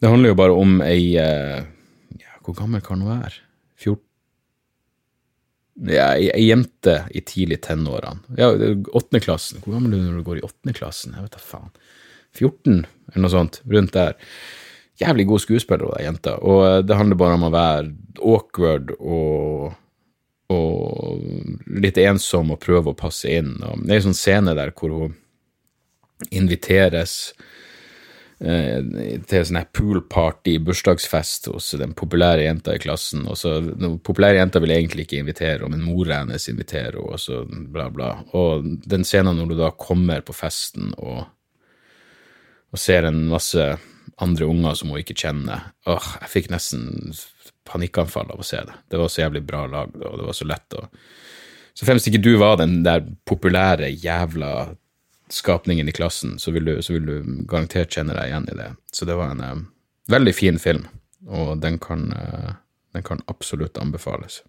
det 0.00 0.10
handler 0.10 0.32
jo 0.32 0.38
bare 0.38 0.56
om 0.56 0.78
ei 0.84 1.16
eh, 1.20 1.62
ja, 2.20 2.36
Hvor 2.44 2.56
gammel 2.58 2.82
kan 2.84 3.02
hun 3.02 3.10
være? 3.10 3.32
14? 3.82 4.02
Ja, 5.92 6.10
ei, 6.16 6.30
ei 6.32 6.46
jente 6.46 7.00
i 7.12 7.20
tidlig 7.20 7.60
tenårene. 7.66 8.22
Ja, 8.38 8.52
åttendeklassen. 8.52 9.60
Hvor 9.64 9.76
gammel 9.76 9.92
er 9.92 10.00
du 10.00 10.06
når 10.06 10.20
du 10.22 10.28
går 10.28 10.40
i 10.40 10.46
åttendeklassen? 10.46 11.16
Jeg 11.16 11.26
vet 11.26 11.36
da 11.36 11.42
faen. 11.42 11.74
14, 12.36 12.78
eller 13.12 13.24
noe 13.24 13.32
sånt. 13.32 13.60
Rundt 13.68 13.92
der. 13.96 14.16
Jævlig 15.00 15.26
god 15.28 15.42
skuespiller, 15.44 15.90
hun 15.90 16.06
jenta. 16.06 16.38
Og 16.40 16.62
eh, 16.64 16.78
det 16.86 16.96
handler 16.96 17.20
bare 17.20 17.36
om 17.36 17.48
å 17.50 17.52
være 17.54 17.90
awkward 18.24 18.94
og 19.00 19.74
og 20.46 21.22
litt 21.82 21.96
ensom 21.98 22.52
og 22.54 22.60
prøve 22.62 22.92
å 22.92 22.98
passe 22.98 23.30
inn. 23.34 23.56
Og 23.66 23.80
det 23.82 23.96
er 23.96 23.98
en 23.98 24.08
sånn 24.10 24.18
scene 24.18 24.54
der 24.54 24.70
hvor 24.76 24.92
hun 24.94 25.16
inviteres 26.30 27.34
til 28.36 29.44
sånn 29.48 29.62
poolparty, 29.72 30.58
bursdagsfest 30.60 31.48
hos 31.48 31.70
den 31.80 31.94
populære 31.96 32.44
jenta 32.44 32.74
i 32.76 32.80
klassen. 32.82 33.24
og 33.26 33.38
så 33.40 33.60
Den 33.64 33.98
populære 34.04 34.42
jenta 34.42 34.60
vil 34.60 34.74
egentlig 34.74 35.06
ikke 35.06 35.22
invitere, 35.22 35.68
men 35.68 35.84
mora 35.84 36.20
hennes 36.20 36.48
inviterer 36.52 36.98
henne, 36.98 37.14
og 37.14 37.20
så 37.20 37.44
bla, 37.48 37.88
bla. 37.90 38.12
Og 38.36 38.66
den 38.84 39.04
scenen 39.04 39.36
når 39.40 39.48
du 39.48 39.56
da 39.56 39.70
kommer 39.72 40.20
på 40.20 40.36
festen 40.36 40.92
og, 40.98 41.24
og 42.72 42.78
ser 42.78 43.08
en 43.08 43.24
masse 43.30 43.70
andre 44.20 44.46
unger 44.48 44.76
som 44.76 44.92
hun 44.92 45.00
ikke 45.00 45.16
kjenner 45.18 45.72
åh, 45.90 46.06
Jeg 46.22 46.32
fikk 46.32 46.46
nesten 46.52 47.12
panikkanfall 47.66 48.30
av 48.32 48.40
å 48.40 48.46
se 48.46 48.60
det. 48.62 48.76
Det 48.88 49.00
var 49.00 49.10
så 49.10 49.24
jævlig 49.24 49.42
bra 49.46 49.66
lagd, 49.66 49.96
og 49.96 50.20
det 50.20 50.28
var 50.28 50.36
så 50.36 50.46
lett 50.46 50.76
å 50.76 50.86
Så 51.76 51.84
fremst 51.84 52.06
ikke 52.08 52.22
du 52.24 52.36
var 52.40 52.56
den 52.56 52.82
der 52.84 53.02
populære 53.28 53.90
jævla 53.90 54.76
skapningen 55.28 55.88
i 55.88 55.92
klassen, 55.92 56.38
så 56.38 56.50
vil, 56.50 56.64
du, 56.64 56.82
så 56.82 56.96
vil, 56.96 57.06
du, 57.06 57.44
garantert 57.50 57.92
kjenne 57.94 58.14
deg 58.16 58.30
igjen 58.30 58.48
i 58.52 58.58
det. 58.58 58.68
Så 58.92 59.08
det 59.08 59.16
var 59.18 59.34
en 59.34 59.42
uh, 59.42 59.64
veldig 60.12 60.34
fin 60.36 60.60
film, 60.62 60.86
og 61.26 61.56
den 61.62 61.80
kan, 61.82 62.08
uh, 62.14 62.52
den 62.94 63.06
kan 63.06 63.22
absolutt 63.32 63.78
anbefales. 63.82 64.42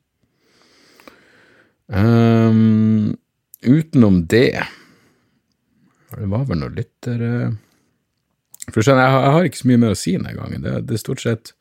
Um, 1.88 3.16
utenom 3.64 4.26
det 4.28 4.60
Det 6.12 6.28
var 6.28 6.44
vel 6.50 6.60
noe 6.62 6.76
lytter... 6.76 7.24
Uh, 7.24 7.56
for 8.68 8.84
jeg, 8.84 9.00
jeg, 9.00 9.32
har 9.32 9.46
ikke 9.48 9.62
så 9.62 9.70
mye 9.70 9.80
mer 9.80 9.94
å 9.96 9.98
si 10.00 10.14
denne 10.18 10.34
gangen. 10.36 10.64
Det, 10.66 10.74
det 10.90 10.98
er 10.98 11.00
stort 11.00 11.24
sett 11.24 11.54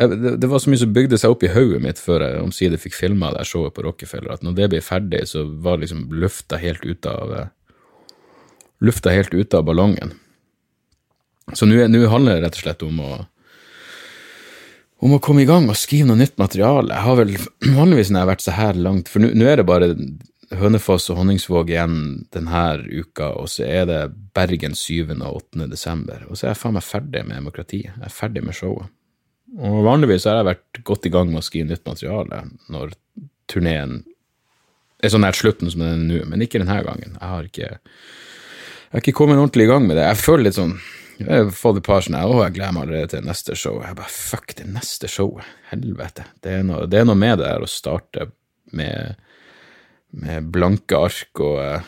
det, 0.00 0.36
det, 0.42 0.48
var 0.50 0.58
så 0.58 0.72
mye 0.72 0.80
som 0.80 0.92
bygde 0.92 1.18
seg 1.20 1.32
opp 1.32 1.44
i 1.44 1.52
hodet 1.52 1.78
mitt 1.84 2.00
før 2.00 2.24
jeg 2.24 2.42
omsider 2.42 2.80
fikk 2.80 2.96
filma 2.96 3.30
det 3.34 3.46
showet 3.48 3.74
på 3.76 3.84
Rockefeller, 3.84 4.32
at 4.34 4.44
når 4.44 4.56
det 4.56 4.68
ble 4.72 4.80
ferdig, 4.84 5.22
så 5.30 5.44
var 5.62 5.80
liksom 5.80 6.08
lufta 6.20 6.58
helt 6.60 6.84
ute 6.84 7.12
av 7.12 7.32
lufta 8.84 9.12
helt 9.14 9.34
ute 9.34 9.58
av 9.58 9.66
ballongen. 9.68 10.14
Så 11.56 11.66
nå 11.66 11.82
handler 12.08 12.38
det 12.38 12.46
rett 12.46 12.58
og 12.58 12.64
slett 12.64 12.82
om 12.86 13.00
å, 13.02 13.12
om 15.02 15.16
å 15.16 15.22
komme 15.22 15.42
i 15.42 15.48
gang 15.48 15.66
og 15.68 15.78
skrive 15.78 16.08
noe 16.10 16.20
nytt 16.20 16.38
materiale. 16.40 16.94
Jeg 16.94 17.06
har 17.06 17.18
vel 17.18 17.32
vanligvis 17.80 18.12
når 18.12 18.20
jeg 18.20 18.24
har 18.24 18.32
vært 18.34 18.46
så 18.46 18.56
her 18.58 18.84
langt, 18.88 19.10
for 19.10 19.24
nå 19.24 19.48
er 19.48 19.60
det 19.60 19.68
bare 19.68 19.94
Hønefoss 20.50 21.06
og 21.12 21.20
Honningsvåg 21.20 21.68
igjen 21.70 21.98
denne 22.34 22.62
uka, 22.90 23.28
og 23.38 23.46
så 23.52 23.68
er 23.68 23.84
det 23.86 24.00
Bergen 24.34 24.74
7. 24.74 25.12
og 25.20 25.44
8. 25.44 25.68
desember. 25.70 26.24
Og 26.26 26.38
så 26.38 26.48
er 26.48 26.54
jeg 26.54 26.62
faen 26.62 26.74
meg 26.74 26.86
ferdig 26.86 27.22
med 27.26 27.38
demokratiet. 27.38 27.92
Jeg 27.92 28.08
er 28.08 28.14
ferdig 28.14 28.42
med 28.46 28.58
showet. 28.58 28.90
Og 29.58 29.82
vanligvis 29.86 30.26
har 30.30 30.40
jeg 30.40 30.48
vært 30.50 30.80
godt 30.86 31.06
i 31.06 31.12
gang 31.14 31.30
med 31.30 31.42
å 31.42 31.46
skrive 31.46 31.70
nytt 31.70 31.86
materiale 31.86 32.44
når 32.70 32.94
turneen 33.50 34.00
er 35.02 35.12
så 35.12 35.18
nær 35.20 35.36
slutten 35.36 35.70
som 35.72 35.82
den 35.82 35.94
er 35.94 36.02
nå, 36.04 36.18
men 36.28 36.44
ikke 36.44 36.60
denne 36.60 36.80
gangen. 36.86 37.16
Jeg 37.16 37.32
har 37.32 37.46
ikke, 37.48 37.70
jeg 38.90 38.96
har 38.96 39.04
ikke 39.04 39.18
kommet 39.20 39.38
ordentlig 39.38 39.68
i 39.68 39.70
gang 39.70 39.84
med 39.86 39.94
det. 39.94 40.02
Jeg 40.08 40.18
føler 40.18 40.48
litt 40.48 40.56
sånn 40.58 40.72
Jeg 41.20 41.28
har 41.30 41.50
fått 41.54 41.76
et 41.78 41.86
par 41.86 42.02
sånne 42.02 42.24
Å, 42.26 42.40
jeg 42.42 42.56
gleder 42.56 42.74
meg 42.74 42.88
allerede 42.88 43.10
til 43.12 43.26
neste 43.28 43.54
show. 43.54 43.76
Jeg 43.84 43.94
bare 44.00 44.10
fuck, 44.10 44.50
det 44.58 44.66
neste 44.66 45.06
showet. 45.06 45.46
Helvete. 45.70 46.24
Det 46.42 46.56
er 46.56 46.64
noe, 46.66 46.88
det 46.90 46.98
er 46.98 47.06
noe 47.06 47.18
med 47.20 47.38
det 47.38 47.52
her 47.52 47.62
å 47.62 47.70
starte 47.70 48.26
med, 48.74 49.14
med 50.10 50.50
blanke 50.50 50.98
ark 51.06 51.42
og 51.44 51.60
eh, 51.62 51.86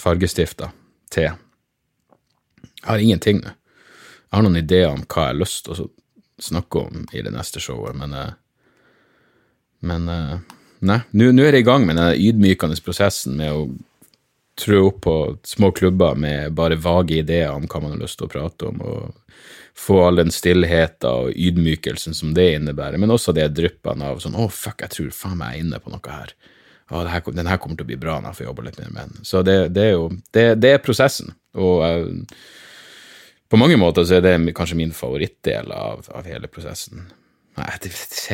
fargestifter 0.00 0.72
til. 1.12 1.28
Jeg 2.64 2.88
har 2.88 3.04
ingenting 3.04 3.44
nå. 3.44 3.52
Jeg 3.52 4.38
har 4.38 4.48
noen 4.48 4.62
ideer 4.64 4.88
om 4.88 5.04
hva 5.04 5.28
jeg 5.28 5.34
har 5.34 5.42
lyst 5.44 5.66
til 5.66 5.76
å 5.76 5.90
snakke 6.42 6.80
om 6.88 7.04
i 7.12 7.20
det 7.22 7.30
neste 7.34 7.60
showet, 7.62 7.92
men 8.00 8.16
eh, 8.16 8.32
Men 9.84 10.08
eh, 10.08 10.38
nei, 10.80 11.02
nå 11.12 11.26
er 11.44 11.58
jeg 11.58 11.60
i 11.60 11.66
gang 11.68 11.84
med 11.84 11.98
den 12.00 12.14
ydmykende 12.16 12.80
prosessen 12.80 13.36
med 13.36 13.52
å 13.52 13.66
trø 14.58 14.80
opp 14.88 15.00
på 15.06 15.14
små 15.44 15.70
klubber 15.74 16.14
med 16.14 16.54
bare 16.54 16.78
vage 16.78 17.18
ideer 17.18 17.52
om 17.52 17.66
hva 17.66 17.80
man 17.82 17.96
har 17.96 18.04
lyst 18.04 18.18
til 18.20 18.28
å 18.28 18.32
prate 18.32 18.70
om, 18.70 18.80
og 18.80 19.14
få 19.74 19.98
all 20.06 20.20
den 20.22 20.30
stillheten 20.30 21.10
og 21.10 21.32
ydmykelsen 21.34 22.14
som 22.14 22.34
det 22.34 22.52
innebærer, 22.54 22.98
men 23.00 23.10
også 23.10 23.34
det 23.34 23.48
dryppene 23.56 24.12
av 24.12 24.22
sånn 24.22 24.36
'Å, 24.36 24.46
oh, 24.46 24.50
fuck, 24.50 24.80
jeg 24.80 24.90
tror 24.90 25.10
faen 25.10 25.38
meg 25.38 25.54
jeg 25.54 25.60
er 25.60 25.64
inne 25.66 25.80
på 25.82 25.90
noe 25.90 26.10
her'. 26.10 26.34
Å, 26.90 27.00
oh, 27.00 27.32
den 27.32 27.46
her 27.50 27.58
kommer 27.58 27.76
til 27.76 27.86
å 27.86 27.90
bli 27.90 27.98
bra 27.98 28.20
når 28.20 28.30
jeg 28.30 28.38
får 28.38 28.46
jobba 28.46 28.62
litt 28.62 28.78
mer 28.78 28.90
med 28.90 29.08
den. 29.08 29.24
Så 29.24 29.42
det, 29.42 29.56
det 29.74 29.82
er 29.82 29.92
jo 29.96 30.08
det, 30.30 30.46
det, 30.60 30.70
er 30.70 30.84
prosessen. 30.84 31.34
Og 31.56 31.82
uh, 31.82 32.36
på 33.50 33.58
mange 33.58 33.76
måter 33.80 34.04
så 34.04 34.18
er 34.18 34.24
det 34.26 34.54
kanskje 34.54 34.78
min 34.78 34.92
favorittdel 34.92 35.72
av, 35.72 36.06
av 36.14 36.24
hele 36.28 36.46
prosessen. 36.46 37.08
Nei, 37.54 37.68
det, 37.84 37.90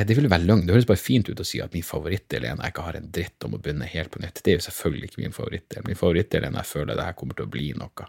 det 0.09 0.17
vil 0.17 0.31
være 0.33 0.47
løgn. 0.49 0.63
Det 0.65 0.73
høres 0.73 0.89
bare 0.89 1.01
fint 1.01 1.29
ut 1.29 1.41
å 1.43 1.45
si 1.45 1.61
at 1.61 1.75
min 1.77 1.85
favorittdel 1.85 2.47
er 2.47 2.55
en 2.55 2.63
jeg 2.65 2.73
ikke 2.73 2.85
har 2.87 2.97
en 2.97 3.11
dritt 3.13 3.45
om 3.45 3.57
å 3.57 3.61
begynne 3.61 3.89
helt 3.93 4.13
på 4.15 4.23
nytt. 4.23 4.41
Det 4.41 4.55
er 4.55 4.57
jo 4.57 4.65
selvfølgelig 4.65 5.11
ikke 5.11 5.25
min 5.25 5.37
favorittdel. 5.37 5.85
Min 5.89 5.99
favorittdel 5.99 6.47
er 6.47 6.55
når 6.55 6.63
jeg 6.63 6.71
føler 6.71 6.97
det 6.97 7.09
her 7.09 7.19
kommer 7.19 7.37
til 7.37 7.49
å 7.49 7.53
bli 7.53 7.67
noe. 7.77 8.09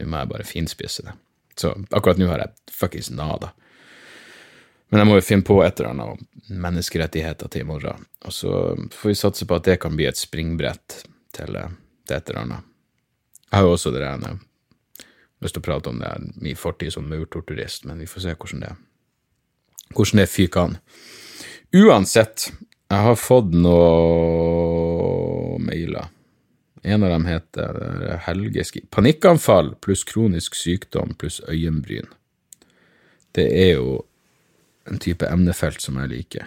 Nå 0.00 0.08
må 0.08 0.22
jeg 0.22 0.30
bare 0.32 0.48
finspisse 0.48 1.04
det. 1.04 1.12
Så 1.60 1.74
akkurat 1.94 2.18
nå 2.18 2.30
har 2.30 2.40
jeg 2.40 2.74
fuckings 2.74 3.12
nada. 3.14 3.52
Men 4.90 5.02
jeg 5.02 5.10
må 5.10 5.18
jo 5.18 5.26
finne 5.26 5.46
på 5.46 5.58
et 5.64 5.80
eller 5.80 5.92
annet 5.92 6.48
menneskerettigheter 6.64 7.52
til 7.52 7.64
i 7.64 7.68
morgen. 7.68 8.08
Og 8.24 8.34
så 8.34 8.50
får 8.94 9.10
vi 9.10 9.18
satse 9.18 9.46
på 9.48 9.58
at 9.58 9.68
det 9.68 9.78
kan 9.82 9.96
bli 9.96 10.08
et 10.08 10.18
springbrett 10.18 11.02
til, 11.34 11.56
det 12.08 12.16
et 12.16 12.32
eller 12.32 12.42
annet. 12.44 12.72
Jeg 13.50 13.58
har 13.58 13.68
jo 13.68 13.76
også 13.76 13.92
det 13.94 14.02
der 14.02 14.40
lyst 15.44 15.56
til 15.56 15.62
å 15.62 15.66
prate 15.66 15.92
om 15.92 16.00
det 16.00 16.08
her, 16.08 16.26
min 16.40 16.58
fortid 16.58 16.94
som 16.94 17.06
maurtorturist, 17.10 17.84
men 17.88 18.00
vi 18.00 18.08
får 18.08 18.24
se 18.24 18.34
hvordan 18.34 18.64
det, 18.64 18.72
hvordan 19.92 20.20
det 20.22 20.30
fyker 20.32 20.60
an. 20.62 20.78
Uansett, 21.74 22.52
jeg 22.90 23.00
har 23.08 23.16
fått 23.18 23.52
noen 23.56 23.74
mailer. 25.66 26.06
En 26.84 27.02
av 27.02 27.10
dem 27.14 27.26
heter 27.26 28.18
Helgeski. 28.26 28.80
Panikkanfall 28.92 29.74
pluss 29.82 30.04
kronisk 30.04 30.54
sykdom 30.54 31.14
pluss 31.18 31.40
øyenbryn. 31.48 32.08
Det 33.34 33.48
er 33.48 33.72
jo 33.78 34.04
en 34.86 35.00
type 35.00 35.26
emnefelt 35.26 35.80
som 35.82 35.96
jeg 36.02 36.12
liker. 36.12 36.44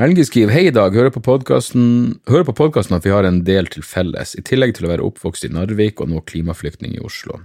Helge 0.00 0.24
skriver 0.24 0.54
hei 0.54 0.62
i 0.70 0.72
dag, 0.72 0.94
hører 0.94 1.12
på 1.12 1.20
podkasten 1.20 2.96
at 2.96 3.04
vi 3.04 3.12
har 3.12 3.26
en 3.28 3.42
del 3.44 3.66
til 3.68 3.84
felles, 3.84 4.32
i 4.38 4.42
tillegg 4.46 4.72
til 4.78 4.86
å 4.86 4.92
være 4.94 5.04
oppvokst 5.04 5.44
i 5.44 5.52
Narvik 5.52 6.00
og 6.00 6.08
nå 6.08 6.22
klimaflyktning 6.24 6.94
i 6.96 7.02
Oslo. 7.04 7.36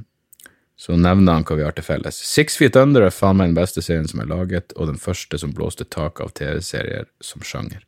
Så 0.78 0.98
nevner 1.00 1.38
han 1.38 1.46
hva 1.48 1.56
vi 1.56 1.64
har 1.64 1.76
til 1.76 1.86
felles. 1.88 2.18
Six 2.20 2.58
Feet 2.60 2.76
Under 2.76 3.06
er 3.06 3.14
faen 3.16 3.38
meg 3.40 3.54
den 3.54 3.58
beste 3.58 3.84
serien 3.84 4.10
som 4.12 4.20
er 4.20 4.28
laget, 4.28 4.76
og 4.76 4.90
den 4.92 5.00
første 5.00 5.40
som 5.40 5.54
blåste 5.56 5.88
tak 5.88 6.20
av 6.24 6.34
TV-serier 6.36 7.08
som 7.24 7.44
sjanger. 7.48 7.86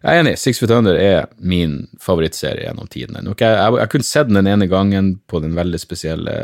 Jeg 0.00 0.16
er 0.16 0.22
enig, 0.22 0.36
Six 0.40 0.62
Feet 0.62 0.72
Under 0.72 0.96
er 0.96 1.26
min 1.36 1.82
favorittserie 2.00 2.68
gjennom 2.68 2.88
tidene. 2.88 3.24
Jeg, 3.34 3.56
jeg, 3.58 3.78
jeg 3.82 3.92
kunne 3.92 4.08
sett 4.08 4.30
den 4.30 4.38
den 4.40 4.52
ene 4.52 4.70
gangen 4.70 5.16
på 5.28 5.42
den 5.42 5.58
veldig 5.58 5.82
spesielle 5.82 6.36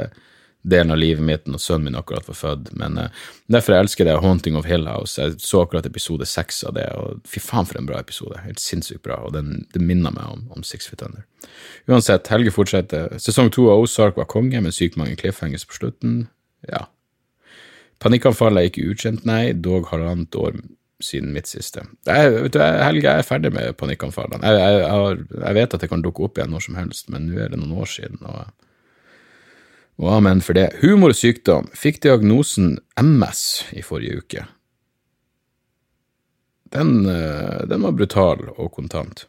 delen 0.67 0.91
av 0.91 0.99
livet 0.99 1.25
mitt 1.25 1.47
når 1.47 1.63
sønnen 1.63 1.89
min 1.89 1.99
akkurat 1.99 2.27
var 2.29 2.39
født. 2.39 2.73
Men 2.79 2.99
uh, 2.99 3.27
derfor 3.53 3.77
jeg 3.77 3.87
elsker 3.87 4.09
det 4.09 4.17
Haunting 4.23 4.59
of 4.59 4.67
Hill 4.69 4.89
House. 4.91 5.21
Jeg 5.21 5.39
så 5.43 5.63
akkurat 5.63 5.87
episode 5.87 6.27
seks 6.29 6.63
av 6.67 6.77
det, 6.79 6.87
og 6.99 7.23
fy 7.29 7.43
faen 7.43 7.69
for 7.69 7.81
en 7.81 7.89
bra 7.89 8.01
episode. 8.03 8.41
Helt 8.45 8.63
sinnssykt 8.63 9.05
bra, 9.07 9.21
og 9.27 9.37
den, 9.37 9.67
det 9.75 9.83
minner 9.83 10.15
meg 10.15 10.33
om, 10.33 10.47
om 10.57 10.67
Six 10.67 10.91
Feet 10.91 11.07
Under. 11.07 11.27
Uansett, 11.91 12.29
Helge 12.33 12.55
fortsetter. 12.55 13.15
Sesong 13.23 13.53
to 13.55 13.69
av 13.73 13.85
Ozark 13.85 14.19
var 14.19 14.31
konge, 14.31 14.61
med 14.63 14.75
sykt 14.75 14.99
mange 15.01 15.19
cliffhangers 15.21 15.67
på 15.69 15.79
slutten. 15.79 16.25
Ja. 16.67 16.87
Panikkanfallet 18.03 18.61
er 18.61 18.73
ikke 18.73 18.91
ukjent, 18.91 19.25
nei, 19.29 19.55
dog 19.55 19.89
halvannet 19.93 20.35
år 20.37 20.59
siden 21.03 21.33
mitt 21.33 21.49
siste. 21.49 21.85
Jeg, 22.09 22.31
vet 22.33 22.55
du, 22.57 22.61
Helge, 22.61 23.05
jeg 23.05 23.23
er 23.23 23.27
ferdig 23.27 23.53
med 23.53 23.75
panikkanfallene. 23.81 24.43
Jeg, 24.49 24.77
jeg, 24.81 25.27
jeg, 25.37 25.57
vet 25.59 25.77
at 25.77 25.83
det 25.85 25.91
kan 25.93 26.05
dukke 26.05 26.25
opp 26.27 26.39
igjen 26.39 26.53
når 26.53 26.65
som 26.67 26.79
helst, 26.81 27.11
men 27.13 27.29
nå 27.29 27.41
er 27.45 27.53
det 27.53 27.61
noen 27.61 27.77
år 27.85 27.91
siden. 27.93 28.23
og 28.25 28.66
og 30.03 30.11
amen 30.19 30.43
for 30.45 30.57
det. 30.57 30.69
Humor 30.83 31.15
og 31.15 31.19
sykdom. 31.19 31.71
Fikk 31.77 32.03
diagnosen 32.05 32.77
MS 33.01 33.41
i 33.77 33.85
forrige 33.85 34.21
uke. 34.21 34.45
Den, 36.75 37.07
eh, 37.07 37.67
den, 37.69 37.83
var 37.83 37.97
brutal 37.97 38.49
og 38.57 38.73
kontant. 38.73 39.27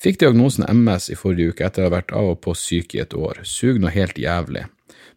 Fikk 0.00 0.18
diagnosen 0.20 0.66
MS 0.66 1.10
i 1.14 1.18
forrige 1.18 1.54
uke 1.54 1.66
etter 1.66 1.84
å 1.84 1.90
ha 1.90 1.94
vært 1.94 2.12
av 2.16 2.32
og 2.32 2.40
på 2.42 2.56
syk 2.58 2.96
i 2.96 3.04
et 3.04 3.14
år. 3.14 3.44
Sug 3.46 3.78
noe 3.78 3.94
helt 3.94 4.18
jævlig. 4.18 4.66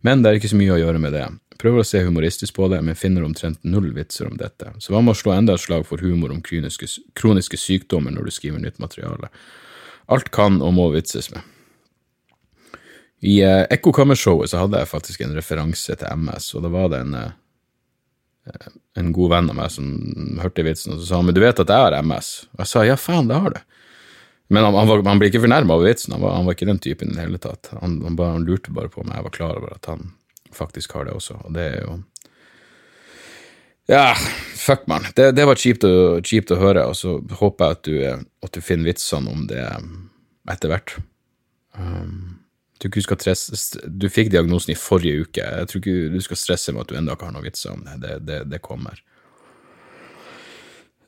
Men 0.06 0.22
det 0.22 0.30
er 0.30 0.40
ikke 0.40 0.54
så 0.54 0.60
mye 0.60 0.76
å 0.76 0.82
gjøre 0.84 1.02
med 1.02 1.16
det. 1.18 1.26
Prøver 1.58 1.82
å 1.82 1.88
se 1.88 2.04
humoristisk 2.06 2.54
på 2.54 2.68
det, 2.70 2.84
men 2.86 2.96
finner 3.00 3.26
omtrent 3.26 3.64
null 3.66 3.90
vitser 3.96 4.30
om 4.30 4.38
dette. 4.38 4.70
Så 4.78 4.94
hva 4.94 5.02
med 5.02 5.16
å 5.16 5.18
slå 5.18 5.34
enda 5.34 5.56
et 5.58 5.64
slag 5.64 5.88
for 5.90 6.04
humor 6.06 6.30
om 6.36 6.44
kroniske, 6.46 6.86
kroniske 7.18 7.58
sykdommer 7.58 8.14
når 8.14 8.30
du 8.30 8.36
skriver 8.36 8.62
nytt 8.62 8.78
materiale? 8.84 9.32
Alt 10.14 10.30
kan 10.36 10.62
og 10.62 10.76
må 10.78 10.92
vitses 10.94 11.32
med. 11.34 11.42
I 13.26 13.46
uh, 13.46 13.64
Ekkokammershowet 13.74 14.52
så 14.52 14.62
hadde 14.62 14.82
jeg 14.82 14.92
faktisk 14.92 15.24
en 15.26 15.36
referanse 15.38 15.96
til 15.98 16.20
MS, 16.22 16.52
og 16.58 16.66
da 16.66 16.74
var 16.74 16.92
det 16.94 17.00
en, 17.06 17.16
uh, 17.18 18.68
en 19.00 19.14
god 19.16 19.34
venn 19.34 19.50
av 19.54 19.58
meg 19.58 19.74
som 19.74 19.88
hørte 20.44 20.66
vitsen, 20.68 20.94
og 20.94 21.02
så 21.02 21.10
sa 21.10 21.22
han 21.22 21.30
men 21.30 21.38
du 21.38 21.42
vet 21.42 21.64
at 21.64 21.74
jeg 21.74 21.88
har 21.88 21.98
MS? 22.04 22.30
Og 22.54 22.64
jeg 22.64 22.72
sa 22.74 22.86
ja, 22.86 23.00
faen, 23.02 23.30
det 23.32 23.40
har 23.42 23.56
du. 23.56 23.60
Men 24.54 24.64
han, 24.64 24.78
han, 24.78 24.88
var, 24.88 25.02
han 25.10 25.20
ble 25.20 25.32
ikke 25.32 25.44
fornærma 25.44 25.76
over 25.76 25.90
vitsen, 25.90 26.14
han 26.16 26.24
var, 26.24 26.38
han 26.38 26.46
var, 26.48 26.56
ikke 26.56 26.70
den 26.70 26.84
typen 26.84 27.12
i 27.12 27.18
det 27.18 27.26
hele 27.26 27.42
tatt. 27.42 27.72
Han, 27.82 27.98
bare, 28.06 28.38
han, 28.38 28.46
lurte 28.48 28.76
bare 28.76 28.92
på 28.94 29.02
om 29.04 29.12
jeg 29.12 29.26
var 29.26 29.36
klar 29.36 29.58
over 29.60 29.74
at 29.76 29.90
han 29.92 30.14
faktisk 30.56 30.94
har 30.96 31.10
det 31.10 31.18
også, 31.18 31.42
og 31.44 31.58
det 31.58 31.66
er 31.74 31.82
jo 31.84 31.98
Ja, 33.88 34.12
fuck, 34.60 34.82
man. 34.92 35.06
Det, 35.16 35.30
det 35.32 35.46
var 35.48 35.60
kjipt 35.60 35.86
å, 35.88 36.20
kjipt 36.20 36.52
å, 36.52 36.60
høre, 36.60 36.86
og 36.92 36.96
så 37.00 37.18
håper 37.40 37.66
jeg 37.66 37.78
at 37.78 37.86
du, 37.88 38.26
at 38.44 38.56
du 38.56 38.64
finner 38.64 38.92
vitsene 38.92 39.32
om 39.32 39.46
det 39.48 39.64
etter 40.52 40.72
hvert. 40.72 40.98
Um, 41.72 42.44
du, 42.80 42.90
du, 42.90 44.08
fikk 44.10 44.32
diagnosen 44.34 44.74
i 44.74 44.80
forrige 44.80 45.26
uke. 45.26 45.44
Jeg 45.44 45.70
tror 45.70 45.82
ikke 45.82 46.14
du 46.14 46.24
skal 46.24 46.40
stresse 46.40 46.74
med 46.74 46.86
at 46.86 46.92
du 46.92 46.98
ennå 47.00 47.16
ikke 47.18 47.30
har 47.30 47.36
noen 47.36 47.48
vits 47.48 47.66
om 47.70 47.84
det. 47.86 48.00
Det, 48.04 48.18
det, 48.28 48.40
det 48.52 48.62
kommer. 48.66 49.00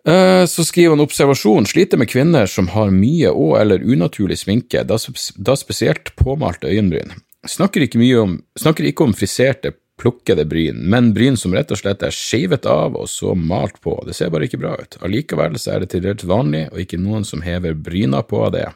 Uh, 0.08 0.46
så 0.48 0.64
skriver 0.66 0.96
han 0.96 1.04
observasjon. 1.04 1.68
Sliter 1.70 2.00
med 2.00 2.10
kvinner 2.10 2.50
som 2.50 2.72
har 2.74 2.94
mye 2.96 3.34
og 3.34 3.58
eller 3.60 3.84
unaturlig 3.84 4.40
sminke, 4.42 4.86
da 4.88 5.56
spesielt 5.60 6.16
påmalte 6.20 6.72
øyenbryn. 6.72 7.18
Snakker 7.48 7.86
ikke, 7.86 8.02
om, 8.20 8.40
snakker 8.60 8.90
ikke 8.90 9.06
om 9.06 9.14
friserte, 9.16 9.72
plukkede 10.00 10.46
bryn, 10.48 10.80
men 10.92 11.12
bryn 11.14 11.38
som 11.38 11.54
rett 11.56 11.72
og 11.72 11.80
slett 11.82 12.04
er 12.04 12.16
skeivet 12.16 12.68
av 12.70 12.96
og 12.96 13.08
så 13.12 13.34
malt 13.36 13.80
på. 13.84 13.98
Det 14.08 14.16
ser 14.16 14.32
bare 14.32 14.48
ikke 14.48 14.60
bra 14.62 14.76
ut. 14.80 14.98
Allikevel 15.04 15.58
så 15.60 15.76
er 15.76 15.84
det 15.84 15.92
til 15.94 16.04
dels 16.06 16.24
vanlig, 16.28 16.68
og 16.72 16.84
ikke 16.84 17.00
noen 17.02 17.28
som 17.28 17.44
hever 17.44 17.76
bryna 17.76 18.24
på 18.28 18.40
av 18.48 18.54
det. 18.56 18.68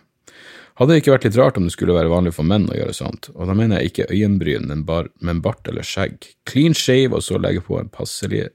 Hadde 0.79 0.95
det 0.95 1.03
ikke 1.03 1.13
vært 1.13 1.25
litt 1.27 1.37
rart 1.37 1.57
om 1.59 1.67
det 1.67 1.73
skulle 1.75 1.93
være 1.93 2.09
vanlig 2.09 2.33
for 2.33 2.49
menn 2.49 2.65
å 2.71 2.77
gjøre 2.77 2.95
sånt, 2.97 3.29
og 3.35 3.45
da 3.49 3.53
mener 3.57 3.79
jeg 3.81 3.91
ikke 3.91 4.07
øyenbryn, 4.09 4.65
men, 4.71 4.85
bar, 4.87 5.11
men 5.21 5.41
bart 5.45 5.69
eller 5.69 5.85
skjegg. 5.85 6.31
Clean 6.49 6.73
shave 6.73 7.13
og 7.13 7.21
så 7.25 7.37
legge 7.41 7.61
på 7.65 7.77
en 7.77 7.91
passelig 7.93 8.47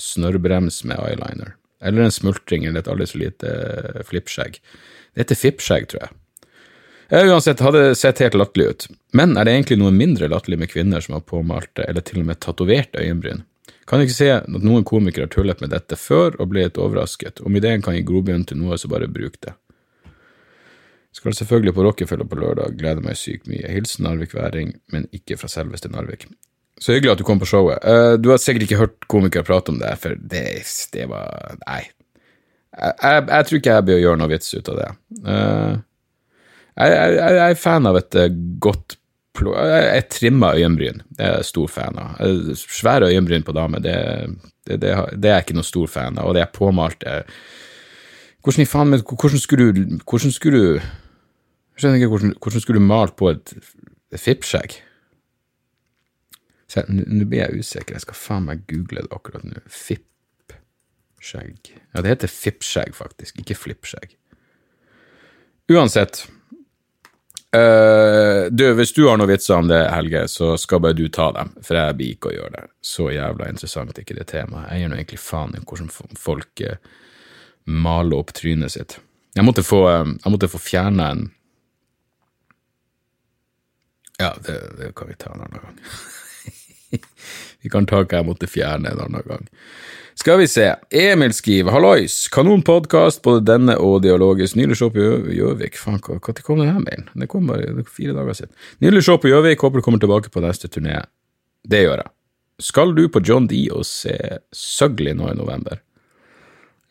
snørrbrems 0.00 0.80
med 0.88 1.02
eyeliner. 1.02 1.58
Eller 1.84 2.06
en 2.06 2.14
smultring 2.14 2.64
eller 2.64 2.80
et 2.80 2.88
aldri 2.88 3.06
så 3.06 3.20
lite 3.20 3.52
eh, 3.52 4.00
flippskjegg. 4.08 4.56
Det 5.12 5.22
heter 5.22 5.38
fippskjegg, 5.38 5.90
tror 5.92 6.06
jeg. 6.06 6.16
Jeg 7.08 7.28
uansett 7.32 7.62
hadde 7.64 7.84
sett 7.96 8.20
helt 8.20 8.36
latterlig 8.36 8.66
ut, 8.68 8.88
men 9.16 9.36
er 9.40 9.46
det 9.48 9.54
egentlig 9.54 9.78
noe 9.80 9.92
mindre 9.96 10.28
latterlig 10.28 10.58
med 10.60 10.72
kvinner 10.72 11.04
som 11.04 11.16
har 11.16 11.24
påmalte 11.24 11.86
eller 11.88 12.04
til 12.04 12.20
og 12.20 12.28
med 12.28 12.40
tatoverte 12.44 13.00
øyenbryn? 13.00 13.44
Kan 13.88 14.04
ikke 14.04 14.16
se 14.16 14.28
at 14.34 14.48
noen 14.52 14.84
komikere 14.84 15.24
har 15.24 15.32
tullet 15.32 15.62
med 15.64 15.72
dette 15.72 15.96
før 15.96 16.36
og 16.36 16.50
ble 16.50 16.66
litt 16.66 16.80
overrasket. 16.80 17.40
Om 17.40 17.56
ideen 17.56 17.84
kan 17.84 17.96
gi 17.96 18.04
grobunn 18.04 18.44
til 18.48 18.60
noe, 18.60 18.76
så 18.76 18.90
bare 18.92 19.08
bruk 19.08 19.40
det. 19.44 19.54
Skal 21.18 21.34
selvfølgelig 21.34 21.74
på 21.74 21.82
Rockefeller 21.82 22.28
på 22.30 22.36
lørdag, 22.38 22.76
gleder 22.78 23.02
meg 23.02 23.16
sykt 23.18 23.48
mye. 23.50 23.66
Hilsen 23.66 24.04
Narvik-væring, 24.06 24.76
men 24.94 25.08
ikke 25.16 25.34
fra 25.40 25.48
selveste 25.50 25.90
Narvik. 25.90 26.28
Så 26.78 26.94
hyggelig 26.94 27.16
at 27.16 27.18
du 27.18 27.24
kom 27.26 27.40
på 27.42 27.48
showet. 27.48 27.82
Uh, 27.82 28.14
du 28.22 28.30
har 28.30 28.38
sikkert 28.38 28.68
ikke 28.68 28.78
hørt 28.78 29.08
komikere 29.10 29.42
prate 29.42 29.74
om 29.74 29.80
det, 29.80 29.96
for 29.98 30.14
det, 30.14 30.44
det 30.94 31.08
var 31.10 31.56
Nei. 31.64 31.80
Jeg, 32.78 32.92
jeg, 33.02 33.24
jeg, 33.32 33.46
tror 33.48 33.58
ikke 33.58 33.74
jeg 33.74 33.86
bør 33.88 33.98
gjøre 34.04 34.20
noe 34.20 34.30
vits 34.30 34.54
ut 34.54 34.70
av 34.70 34.78
det. 34.78 34.86
Uh, 35.24 35.74
jeg, 36.78 37.18
jeg, 37.18 37.42
er 37.48 37.58
fan 37.64 37.90
av 37.90 37.98
et 37.98 38.18
uh, 38.20 38.28
godt 38.62 38.98
Jeg 39.42 40.06
trimma 40.14 40.52
øyenbryn. 40.54 41.02
Det 41.18 41.26
er 41.26 41.34
jeg 41.40 41.50
stor 41.50 41.74
fan 41.80 41.98
av. 41.98 42.22
Svære 42.62 43.10
øyenbryn 43.10 43.46
på 43.46 43.56
damer, 43.58 43.82
det, 43.82 43.98
det, 44.66 44.78
det, 44.82 44.94
det, 45.16 45.32
er 45.32 45.40
jeg 45.40 45.48
ikke 45.48 45.58
noe 45.58 45.66
stor 45.66 45.90
fan 45.90 46.18
av. 46.18 46.30
Og 46.30 46.38
det 46.38 46.46
er 46.46 46.54
påmalt 46.54 47.02
Hvordan 48.42 48.62
i 48.62 48.70
faen 48.70 48.94
Hvordan 49.02 49.42
skulle 49.42 49.68
du 49.74 49.98
Hvordan 50.06 50.34
skulle 50.34 50.58
du 50.62 50.80
Jeg 51.78 51.84
skjønner 51.84 52.00
ikke 52.00 52.10
hvordan, 52.10 52.30
hvordan 52.42 52.62
skulle 52.64 52.80
du 52.80 52.86
malt 52.90 53.14
på 53.14 53.28
et, 53.30 53.52
et 54.10 54.18
fippskjegg? 54.18 54.72
Nå 56.90 57.26
blir 57.30 57.44
jeg 57.44 57.62
usikker, 57.62 57.94
jeg 57.94 58.02
skal 58.02 58.18
faen 58.18 58.48
meg 58.48 58.64
google 58.66 59.04
det 59.04 59.14
akkurat 59.14 59.44
nå. 59.46 59.62
Fipp-skjegg. 59.70 61.70
Ja, 61.94 62.02
det 62.02 62.10
heter 62.10 62.32
fipp-skjegg, 62.32 62.98
faktisk, 62.98 63.38
ikke 63.38 63.54
flipp-skjegg. 63.54 64.18
Uansett. 65.70 66.24
Uh, 67.54 68.50
du, 68.50 68.66
hvis 68.74 68.96
du 68.98 69.04
har 69.06 69.22
noen 69.22 69.30
vitser 69.30 69.62
om 69.62 69.70
det, 69.70 69.78
Helge, 69.94 70.26
så 70.34 70.56
skal 70.58 70.82
bare 70.82 70.98
du 70.98 71.06
ta 71.14 71.30
dem, 71.38 71.54
for 71.62 71.78
jeg 71.78 71.98
blir 72.02 72.18
ikke 72.18 72.32
å 72.32 72.36
gjøre 72.40 72.54
det. 72.58 72.66
Så 72.82 73.12
jævla 73.14 73.52
interessant 73.54 73.94
er 73.94 74.02
ikke 74.02 74.18
det 74.18 74.26
temaet. 74.34 74.74
Jeg 74.74 74.82
gir 74.82 74.90
nå 74.90 74.98
egentlig 74.98 75.22
faen 75.22 75.54
i 75.54 75.62
hvordan 75.62 75.94
folk 76.26 76.66
uh, 76.66 76.74
maler 77.70 78.18
opp 78.18 78.34
trynet 78.34 78.74
sitt. 78.74 78.98
Jeg 79.38 79.46
måtte 79.46 79.62
få, 79.62 79.84
uh, 79.86 80.08
jeg 80.10 80.34
måtte 80.34 80.50
få 80.50 80.58
fjerna 80.58 81.12
en 81.14 81.28
Ja, 84.18 84.32
det, 84.46 84.56
det 84.78 84.94
kan 84.98 85.08
vi 85.08 85.14
ta 85.14 85.32
en 85.34 85.44
annen 85.46 85.60
gang. 85.62 85.78
Vi 87.62 87.70
kan 87.70 87.86
ta 87.90 88.00
hva 88.00 88.20
jeg 88.20 88.26
måtte 88.26 88.46
fjerne 88.50 88.92
en 88.92 89.00
annen 89.02 89.24
gang. 89.26 89.48
Skal 90.18 90.40
vi 90.40 90.46
se. 90.50 90.64
Emil 90.94 91.34
skriver 91.34 91.74
hallois, 91.74 92.14
kanonpodkast, 92.34 93.20
både 93.22 93.44
denne 93.46 93.76
og 93.78 94.00
Dialogisk. 94.02 94.56
Nylig 94.58 94.78
show 94.80 94.90
på 94.94 95.04
Gjøvik. 95.34 95.78
Faen, 95.78 96.00
når 96.02 96.42
kom 96.42 96.62
denne 96.62 96.80
mailen? 96.82 97.06
Det 97.14 97.28
kom 97.30 97.50
bare 97.50 97.84
fire 97.86 98.16
dager 98.16 98.38
siden. 98.40 98.54
Nylig 98.82 99.04
show 99.06 99.20
på 99.22 99.30
Gjøvik, 99.30 99.62
håper 99.62 99.78
du 99.78 99.86
kommer 99.86 100.02
tilbake 100.02 100.32
på 100.34 100.42
neste 100.42 100.70
turné. 100.70 100.96
Det 101.62 101.84
gjør 101.84 102.02
jeg. 102.02 102.10
Skal 102.66 102.96
du 102.96 103.04
på 103.14 103.22
John 103.22 103.46
D 103.46 103.60
og 103.70 103.86
se 103.86 104.16
Søgli 104.54 105.14
nå 105.14 105.30
i 105.30 105.38
november? 105.38 105.78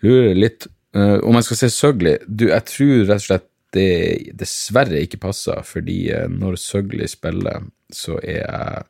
Lurer 0.06 0.38
litt 0.38 0.70
uh, 0.96 1.20
om 1.28 1.36
jeg 1.36 1.50
skal 1.50 1.62
se 1.66 1.74
Søgli. 1.76 2.16
Du, 2.28 2.48
jeg 2.48 2.64
tror 2.72 2.96
rett 3.10 3.20
og 3.20 3.28
slett 3.28 3.48
det 3.78 4.36
dessverre 4.38 5.06
ikke 5.06 5.22
passer, 5.24 5.62
fordi 5.66 6.02
uh, 6.12 6.28
når 6.32 6.60
Søgli 6.62 7.08
spiller, 7.10 7.70
så 7.94 8.20
er 8.24 8.42
jeg 8.42 8.86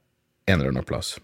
en 0.47 0.60
eller 0.60 0.73
annen 0.73 0.88
plass. 0.88 1.17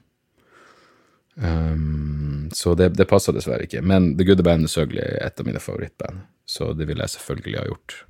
Um, 1.35 2.49
så 2.53 2.75
det, 2.77 2.91
det 2.99 3.09
passer 3.09 3.33
dessverre 3.33 3.65
ikke. 3.65 3.81
Men 3.81 4.13
The 4.19 4.27
Good 4.27 4.43
Band 4.45 4.67
er 4.67 4.73
selvfølgelig 4.75 5.21
et 5.25 5.39
av 5.39 5.47
mine 5.49 5.61
favorittband, 5.63 6.25
så 6.45 6.73
det 6.77 6.85
ville 6.89 7.05
jeg 7.05 7.15
selvfølgelig 7.17 7.61
ha 7.61 7.69
gjort 7.71 8.01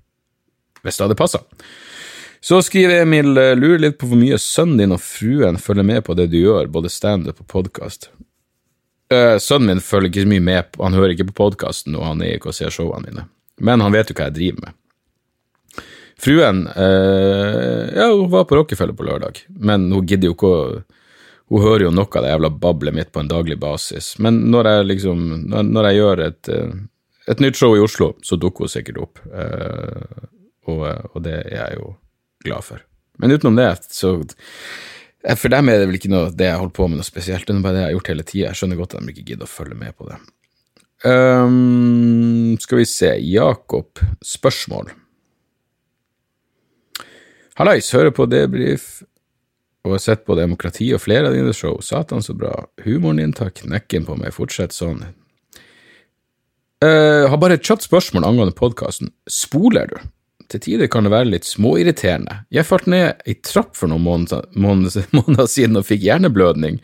hvis 0.84 0.98
det 0.98 1.06
hadde 1.06 1.16
passa. 1.16 1.39
Så 2.44 2.62
skriver 2.62 3.02
Emil 3.02 3.38
eh, 3.38 3.54
lurer 3.56 3.80
litt 3.80 3.98
på 4.00 4.10
hvor 4.10 4.20
mye 4.20 4.36
sønnen 4.42 4.82
din 4.82 4.96
og 4.96 5.00
fruen 5.00 5.56
følger 5.62 5.88
med 5.88 6.04
på 6.04 6.16
det 6.20 6.28
du 6.34 6.42
gjør, 6.42 6.68
både 6.68 6.92
standup 6.92 7.39
og 7.39 7.48
podkast. 7.48 8.10
Uh, 9.13 9.38
sønnen 9.39 9.70
min 9.70 9.84
følger 9.84 10.10
ikke 10.10 10.26
så 10.26 10.32
mye 10.32 10.44
med, 10.44 10.76
han 10.80 10.96
hører 10.98 11.13
ikke 11.13 11.30
på 11.30 11.38
podkasten 11.38 11.96
og 11.96 12.04
han 12.08 12.24
er 12.26 12.36
ikke 12.36 12.50
og 12.52 12.58
ser 12.58 12.74
showene 12.74 13.08
mine, 13.08 13.26
men 13.62 13.84
han 13.84 13.94
vet 13.94 14.10
jo 14.10 14.18
hva 14.18 14.28
jeg 14.28 14.36
driver 14.39 14.66
med. 14.66 14.78
Fruen 16.21 16.65
eh, 16.67 17.93
ja, 17.95 18.10
hun 18.12 18.30
var 18.32 18.45
på 18.49 18.58
Rockefeller 18.60 18.95
på 18.97 19.08
lørdag, 19.08 19.43
men 19.60 19.89
hun 19.91 20.06
gidder 20.08 20.30
jo 20.30 20.36
ikke 20.38 20.52
å 20.52 20.60
hun 21.54 21.62
hører 21.62 21.86
jo 21.86 21.91
noe 21.93 22.10
av 22.10 22.23
det 22.23 22.32
jævla 22.32 22.49
bablet 22.63 22.95
mitt 22.95 23.12
på 23.13 23.21
en 23.21 23.30
daglig 23.30 23.60
basis. 23.62 24.13
Men 24.23 24.39
når 24.49 24.69
jeg 24.69 24.88
liksom, 24.89 25.19
når, 25.52 25.67
når 25.69 25.88
jeg 25.88 25.99
gjør 25.99 26.21
et, 26.26 26.49
eh, 26.49 26.71
et, 27.28 27.43
nytt 27.43 27.60
show 27.60 27.76
i 27.78 27.84
Oslo, 27.84 28.13
så 28.26 28.39
dukker 28.41 28.65
hun 28.65 28.71
sikkert 28.73 29.02
opp. 29.04 29.21
eh, 29.28 30.23
og, 30.71 30.82
og, 31.12 31.19
det 31.26 31.36
er 31.43 31.54
jeg 31.58 31.78
jo 31.82 31.91
glad 32.47 32.65
for. 32.65 32.82
Men 33.19 33.36
utenom 33.36 33.60
det, 33.60 33.69
så 33.93 34.15
For 35.38 35.52
dem 35.52 35.69
er 35.69 35.78
det 35.80 35.88
vel 35.88 35.99
ikke 35.99 36.12
noe 36.12 36.32
det 36.36 36.47
jeg 36.49 36.60
holder 36.60 36.76
på 36.80 36.88
med 36.88 36.99
noe 36.99 37.08
spesielt. 37.08 37.45
Det 37.45 37.54
er 37.54 37.62
bare 37.63 37.76
det 37.76 37.84
jeg 37.84 37.89
har 37.91 37.97
gjort 37.97 38.10
hele 38.12 38.26
tida. 38.28 38.47
Jeg 38.47 38.60
skjønner 38.60 38.80
godt 38.80 38.95
at 38.95 39.04
de 39.04 39.13
ikke 39.13 39.28
gidder 39.28 39.47
å 39.47 39.52
følge 39.52 39.78
med 39.78 39.95
på 39.95 40.08
det. 40.10 40.17
Um, 41.04 42.58
skal 42.63 42.80
vi 42.80 42.88
se 42.88 43.12
Jakob, 43.28 44.02
spørsmål. 44.23 44.91
Hallais, 47.60 47.92
hører 47.94 48.13
på 48.16 48.26
debrief 48.30 49.04
og 49.84 49.98
har 49.98 50.02
sett 50.02 50.24
på 50.26 50.38
demokrati 50.38 50.88
og 50.96 51.04
flere 51.04 51.30
av 51.30 51.36
dine 51.36 51.54
show. 51.54 51.76
Satan, 51.84 52.24
så 52.24 52.34
bra. 52.38 52.54
Humoren 52.86 53.20
din 53.20 53.36
tar 53.36 53.52
knekken 53.54 54.08
på 54.08 54.16
meg. 54.18 54.34
Fortsett 54.34 54.74
sånn. 54.76 55.04
Uh, 56.84 57.30
har 57.32 57.39
bare 57.39 57.60
et 57.60 57.63
kjapt 57.63 57.86
spørsmål 57.86 58.26
angående 58.28 58.56
podkasten. 58.58 59.12
Spoler 59.30 59.92
du? 59.92 59.98
Til 60.52 60.62
tider 60.63 60.89
kan 60.92 61.06
det 61.06 61.13
være 61.13 61.30
litt 61.32 61.48
småirriterende. 61.48 62.42
Jeg 62.54 62.68
falt 62.68 62.88
ned 62.92 63.22
ei 63.28 63.38
trapp 63.46 63.78
for 63.78 63.92
noen 63.92 64.04
måneder, 64.04 64.48
måneder, 64.56 65.08
måneder, 65.18 65.48
siden 65.52 65.80
og 65.80 65.88
fikk 65.88 66.04
hjerneblødning. 66.08 66.80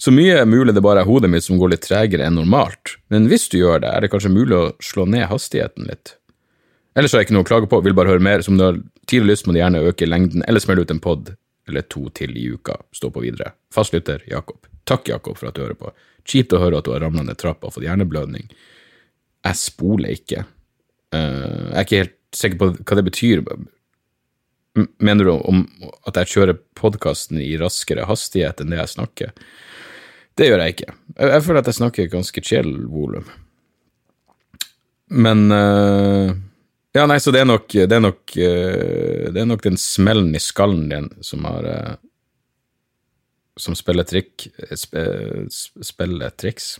Så 0.00 0.12
mye 0.12 0.40
er 0.40 0.48
mulig 0.48 0.74
det 0.76 0.82
bare 0.84 1.04
er 1.04 1.08
hodet 1.08 1.30
mitt 1.32 1.46
som 1.46 1.58
går 1.60 1.74
litt 1.74 1.84
tregere 1.86 2.26
enn 2.26 2.36
normalt, 2.36 2.96
men 3.14 3.28
hvis 3.30 3.46
du 3.52 3.60
gjør 3.60 3.84
det, 3.84 3.92
er 3.92 4.04
det 4.04 4.10
kanskje 4.12 4.32
mulig 4.34 4.56
å 4.58 4.72
slå 4.82 5.06
ned 5.08 5.28
hastigheten 5.30 5.86
litt. 5.88 6.16
Ellers 6.94 7.14
har 7.14 7.22
jeg 7.22 7.28
ikke 7.28 7.36
noe 7.36 7.46
å 7.46 7.48
klage 7.48 7.70
på, 7.70 7.80
vil 7.82 7.96
bare 7.96 8.12
høre 8.12 8.22
mer. 8.22 8.42
Som 8.46 8.58
du 8.58 8.64
har 8.66 8.78
tidlig 9.10 9.34
lyst, 9.34 9.46
må 9.46 9.54
du 9.54 9.60
gjerne 9.60 9.82
øke 9.90 10.06
lengden, 10.06 10.44
eller 10.46 10.62
smelle 10.62 10.84
ut 10.84 10.94
en 10.94 11.02
pod 11.02 11.34
eller 11.68 11.86
to 11.88 12.06
til 12.14 12.36
i 12.36 12.46
uka. 12.54 12.76
Stå 12.92 13.10
på 13.10 13.22
videre. 13.24 13.54
Fastlytter 13.74 14.22
Jakob. 14.28 14.66
Takk, 14.84 15.08
Jakob, 15.08 15.38
for 15.40 15.48
at 15.48 15.56
du 15.56 15.64
hører 15.64 15.78
på. 15.80 15.92
Kjipt 16.28 16.52
å 16.56 16.60
høre 16.60 16.80
at 16.80 16.86
du 16.86 16.92
har 16.94 17.02
ramla 17.04 17.24
ned 17.24 17.38
trappa 17.40 17.68
og 17.68 17.76
fått 17.76 17.86
hjerneblødning. 17.86 18.50
Jeg 19.44 19.60
spoler 19.60 20.14
ikke. 20.16 20.44
Uh, 21.14 21.72
jeg 21.72 21.78
er 21.78 21.86
ikke 21.86 22.02
helt 22.02 22.18
sikker 22.34 22.60
på 22.60 22.70
hva 22.76 22.98
det 22.98 23.06
betyr. 23.08 23.44
Mener 24.74 25.28
du 25.28 25.34
om 25.36 25.64
at 26.08 26.18
jeg 26.20 26.32
kjører 26.34 26.60
podkasten 26.76 27.40
i 27.40 27.54
raskere 27.60 28.08
hastighet 28.08 28.60
enn 28.60 28.74
det 28.74 28.80
jeg 28.82 28.94
snakker? 28.96 29.34
Det 30.34 30.48
gjør 30.48 30.64
jeg 30.64 30.76
ikke. 30.76 30.94
Jeg, 31.14 31.30
jeg 31.30 31.44
føler 31.46 31.62
at 31.62 31.70
jeg 31.70 31.80
snakker 31.80 32.12
ganske 32.12 32.44
chill 32.44 32.72
volum. 32.90 33.28
Men 35.14 35.46
uh, 35.52 36.34
ja, 36.94 37.04
nei, 37.10 37.18
så 37.20 37.32
det 37.34 37.42
er 37.42 37.48
nok, 37.48 37.66
det 37.74 37.96
er 37.96 38.02
nok, 38.02 38.36
eh, 38.38 39.30
det 39.34 39.40
er 39.42 39.48
nok 39.50 39.64
den 39.64 39.78
smellen 39.80 40.34
i 40.36 40.42
skallen 40.42 40.86
din 40.92 41.08
som 41.26 41.46
har 41.48 41.66
eh, 41.66 41.94
Som 43.58 43.74
spiller 43.78 44.06
trikk 44.06 44.48
Spiller 44.74 46.30
triks. 46.30 46.76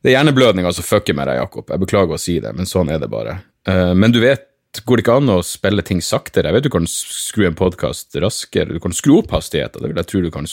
Det 0.00 0.10
er 0.10 0.16
hjerneblødninga 0.16 0.72
som 0.72 0.86
fucker 0.86 1.14
med 1.14 1.28
deg, 1.28 1.42
Jakob. 1.42 1.68
Jeg 1.68 1.82
beklager 1.82 2.16
å 2.16 2.20
si 2.20 2.38
det, 2.40 2.54
men 2.56 2.68
sånn 2.68 2.88
er 2.90 3.02
det 3.02 3.10
bare. 3.12 3.40
Eh, 3.68 3.92
men 3.94 4.14
du 4.14 4.20
vet, 4.22 4.46
går 4.86 4.98
det 4.98 5.04
ikke 5.04 5.16
an 5.20 5.32
å 5.34 5.40
spille 5.44 5.84
ting 5.84 6.00
saktere? 6.02 6.48
Jeg 6.48 6.56
vet 6.56 6.66
du 6.66 6.72
kan 6.72 6.86
skru 6.88 7.44
en 7.46 7.58
podkast 7.58 8.16
raskere, 8.22 8.72
du 8.72 8.80
kan 8.82 8.94
skru 8.96 9.18
opp 9.18 9.34
hastigheten. 9.34 9.84
Jeg 9.90 10.08
tro 10.08 10.22
du 10.24 10.30
kan 10.32 10.48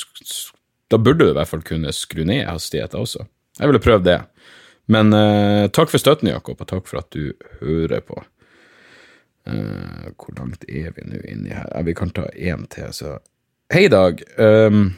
Da 0.91 0.97
burde 0.99 1.25
du 1.25 1.31
i 1.31 1.37
hvert 1.37 1.49
fall 1.49 1.63
kunne 1.63 1.93
skru 1.95 2.25
ned 2.25 2.45
hastigheten 2.49 2.99
også. 2.99 3.25
Jeg 3.57 3.71
ville 3.71 3.81
prøvd 3.81 4.05
det. 4.05 4.19
Men 4.87 5.11
uh, 5.13 5.67
takk 5.73 5.91
for 5.91 6.01
støtten, 6.01 6.31
Jakob, 6.31 6.61
og 6.63 6.69
takk 6.69 6.87
for 6.87 7.01
at 7.01 7.11
du 7.15 7.33
hører 7.59 8.03
på. 8.07 8.21
Uh, 9.47 10.11
hvor 10.15 10.35
langt 10.39 10.63
er 10.67 10.93
vi 10.95 11.07
nå 11.07 11.19
inni 11.27 11.51
her? 11.55 11.67
Ja, 11.71 11.83
vi 11.87 11.95
kan 11.95 12.13
ta 12.15 12.27
én 12.35 12.67
til, 12.71 12.93
så 12.95 13.17
Hei, 13.73 13.89
Dag. 13.91 14.21
Um, 14.39 14.93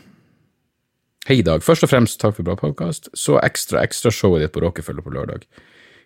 hei, 1.25 1.39
Dag. 1.41 1.63
Først 1.65 1.87
og 1.87 1.89
fremst 1.89 2.19
takk 2.21 2.35
for 2.37 2.45
bra 2.45 2.53
podkast. 2.57 3.09
Så 3.17 3.39
ekstra 3.41 3.81
ekstrashowet 3.81 4.43
ditt 4.45 4.53
på 4.53 4.61
Rockefeller 4.61 5.05
på 5.05 5.13
lørdag. 5.15 5.47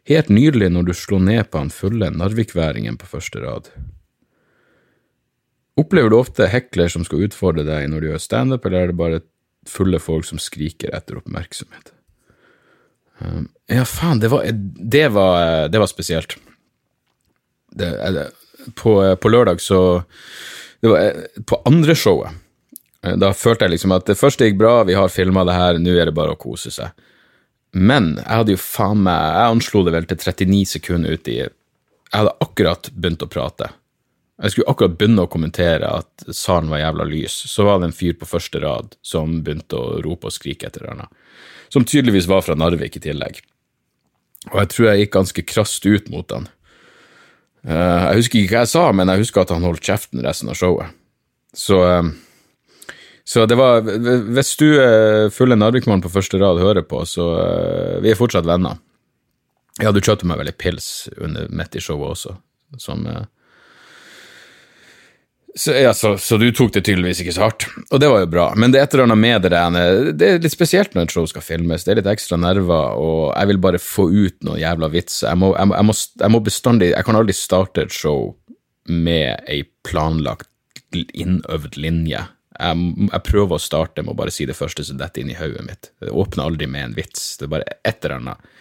Helt 0.08 0.32
nydelig 0.32 0.70
når 0.72 0.88
du 0.88 0.94
slo 0.96 1.20
ned 1.20 1.50
på 1.52 1.60
han 1.60 1.72
fulle 1.72 2.08
Narvikværingen 2.12 2.96
på 3.00 3.10
første 3.12 3.44
rad. 3.44 3.68
Opplever 5.80 6.12
du 6.12 6.20
ofte 6.20 6.48
hekler 6.52 6.92
som 6.92 7.04
skal 7.08 7.26
utfordre 7.28 7.66
deg 7.68 7.90
når 7.92 8.04
du 8.04 8.10
gjør 8.12 8.24
standup, 8.24 8.68
eller 8.68 8.80
er 8.80 8.92
det 8.92 9.00
bare 9.00 9.22
fulle 9.68 10.00
folk 10.00 10.28
som 10.28 10.40
skriker 10.40 10.96
etter 10.96 11.20
oppmerksomhet? 11.20 11.92
Ja, 13.72 13.86
faen, 13.88 14.20
det 14.20 14.30
var, 14.34 14.46
det 14.96 15.08
var, 15.16 15.68
det 15.72 15.80
var 15.80 15.88
spesielt. 15.88 16.36
Det, 17.74 17.90
på, 18.76 19.16
på, 19.16 19.30
lørdag 19.30 19.62
så 19.62 20.04
Det 20.80 20.88
var 20.92 21.14
på 21.46 21.62
andre 21.66 21.96
showet. 21.96 22.36
Eh, 23.04 23.16
da 23.18 23.32
følte 23.34 23.66
jeg 23.66 23.78
liksom 23.78 23.96
at 23.96 24.06
det 24.10 24.20
første 24.20 24.48
gikk 24.48 24.60
bra, 24.60 24.76
vi 24.88 24.98
har 24.98 25.12
filma 25.12 25.46
det 25.48 25.58
her, 25.58 25.80
nå 25.82 25.96
er 25.96 26.12
det 26.12 26.16
bare 26.16 26.36
å 26.36 26.40
kose 26.40 26.72
seg. 26.74 26.92
Men 27.74 28.14
jeg 28.20 28.30
hadde 28.30 28.54
jo 28.54 28.62
faen 28.62 29.00
meg 29.02 29.18
Jeg 29.18 29.54
anslo 29.56 29.80
det 29.82 29.96
vel 29.96 30.06
til 30.06 30.20
39 30.22 30.66
sekunder 30.76 31.16
ut 31.16 31.30
i 31.32 31.40
Jeg 31.40 31.54
hadde 32.14 32.36
akkurat 32.46 32.92
begynt 32.94 33.26
å 33.26 33.32
prate. 33.32 33.72
Jeg 34.44 34.54
skulle 34.54 34.70
akkurat 34.70 34.98
begynne 35.00 35.26
å 35.26 35.32
kommentere 35.32 35.90
at 35.90 36.26
salen 36.36 36.70
var 36.70 36.84
jævla 36.84 37.08
lys. 37.10 37.34
Så 37.50 37.66
var 37.66 37.80
det 37.80 37.90
en 37.90 37.96
fyr 37.96 38.14
på 38.20 38.30
første 38.30 38.62
rad 38.62 38.94
som 39.02 39.40
begynte 39.46 39.80
å 39.80 40.02
rope 40.06 40.30
og 40.30 40.36
skrike 40.36 40.70
etter 40.70 40.86
henne 40.90 41.08
som 41.74 41.86
tydeligvis 41.86 42.30
var 42.30 42.44
fra 42.46 42.56
Narvik 42.60 43.00
i 43.00 43.04
tillegg. 43.04 43.42
Og 44.52 44.60
jeg 44.62 44.72
tror 44.74 44.90
jeg 44.90 45.04
gikk 45.04 45.16
ganske 45.16 45.46
krast 45.50 45.88
ut 45.88 46.12
mot 46.14 46.36
han. 46.36 46.46
Uh, 47.64 48.12
jeg 48.12 48.20
husker 48.22 48.42
ikke 48.42 48.58
hva 48.58 48.64
jeg 48.66 48.74
sa, 48.74 48.86
men 48.92 49.10
jeg 49.10 49.24
husker 49.24 49.46
at 49.46 49.54
han 49.56 49.66
holdt 49.66 49.86
kjeften 49.88 50.24
resten 50.26 50.52
av 50.52 50.60
showet. 50.60 50.94
Så, 51.56 51.80
uh, 51.80 52.12
Så 53.26 53.46
det 53.48 53.56
var 53.56 53.86
Hvis 53.86 54.58
du 54.60 54.68
følger 55.32 55.56
Narvik-målen 55.56 56.02
på 56.04 56.12
første 56.12 56.38
rad 56.42 56.60
hører 56.60 56.84
på, 56.84 57.06
så 57.08 57.30
vi 58.04 58.12
er 58.12 58.20
fortsatt 58.20 58.46
venner. 58.46 58.82
Ja, 59.80 59.94
du 59.96 60.02
kjøpte 60.04 60.28
meg 60.28 60.42
vel 60.42 60.52
ei 60.52 60.58
pils 60.60 61.08
under, 61.16 61.48
midt 61.48 61.78
i 61.80 61.82
showet 61.82 62.18
også, 62.18 62.36
som 62.78 63.08
så, 65.56 65.72
ja, 65.72 65.94
så, 65.94 66.18
så, 66.18 66.38
du 66.42 66.48
tok 66.56 66.72
det 66.74 66.82
tydeligvis 66.88 67.20
ikke 67.22 67.34
så 67.36 67.44
hardt, 67.46 67.66
og 67.94 68.00
det 68.02 68.10
var 68.10 68.24
jo 68.24 68.30
bra. 68.32 68.46
Men 68.58 68.74
det 68.74 68.80
er 68.80 68.88
et 68.88 68.96
eller 68.96 69.06
annet 69.06 69.22
med 69.22 69.44
det 69.46 69.60
Det 70.18 70.30
er 70.30 70.40
litt 70.42 70.56
spesielt 70.56 70.96
når 70.96 71.06
et 71.06 71.14
show 71.14 71.28
skal 71.30 71.46
filmes. 71.46 71.86
Det 71.86 71.94
er 71.94 72.00
litt 72.02 72.10
ekstra 72.10 72.40
nerver, 72.42 72.98
og 72.98 73.28
jeg 73.36 73.52
vil 73.52 73.62
bare 73.62 73.82
få 73.82 74.08
ut 74.10 74.40
noen 74.48 74.62
jævla 74.64 74.90
vitser. 74.94 75.30
Jeg 75.30 75.52
jeg, 75.54 75.70
jeg, 75.78 75.98
jeg 76.24 76.34
må 76.34 76.42
bestandig 76.42 76.90
Jeg 76.96 77.06
kan 77.06 77.20
aldri 77.20 77.38
starte 77.38 77.86
et 77.86 77.94
show 77.94 78.32
med 78.90 79.46
ei 79.48 79.62
planlagt, 79.86 80.50
innøvd 80.94 81.78
linje. 81.78 82.26
Jeg, 82.54 82.90
jeg, 83.12 83.24
prøver 83.30 83.58
å 83.58 83.62
starte 83.62 84.02
med 84.02 84.14
å 84.14 84.18
bare 84.18 84.34
si 84.34 84.50
det 84.50 84.58
første 84.58 84.86
som 84.86 84.98
detter 84.98 85.22
inn 85.22 85.34
i 85.34 85.38
hodet 85.38 85.66
mitt. 85.68 85.94
Det 86.02 86.14
åpner 86.14 86.50
aldri 86.50 86.70
med 86.70 86.90
en 86.90 86.98
vits. 86.98 87.36
Det 87.38 87.46
er 87.46 87.54
bare 87.54 87.78
et 87.82 88.06
eller 88.06 88.18
annet. 88.20 88.52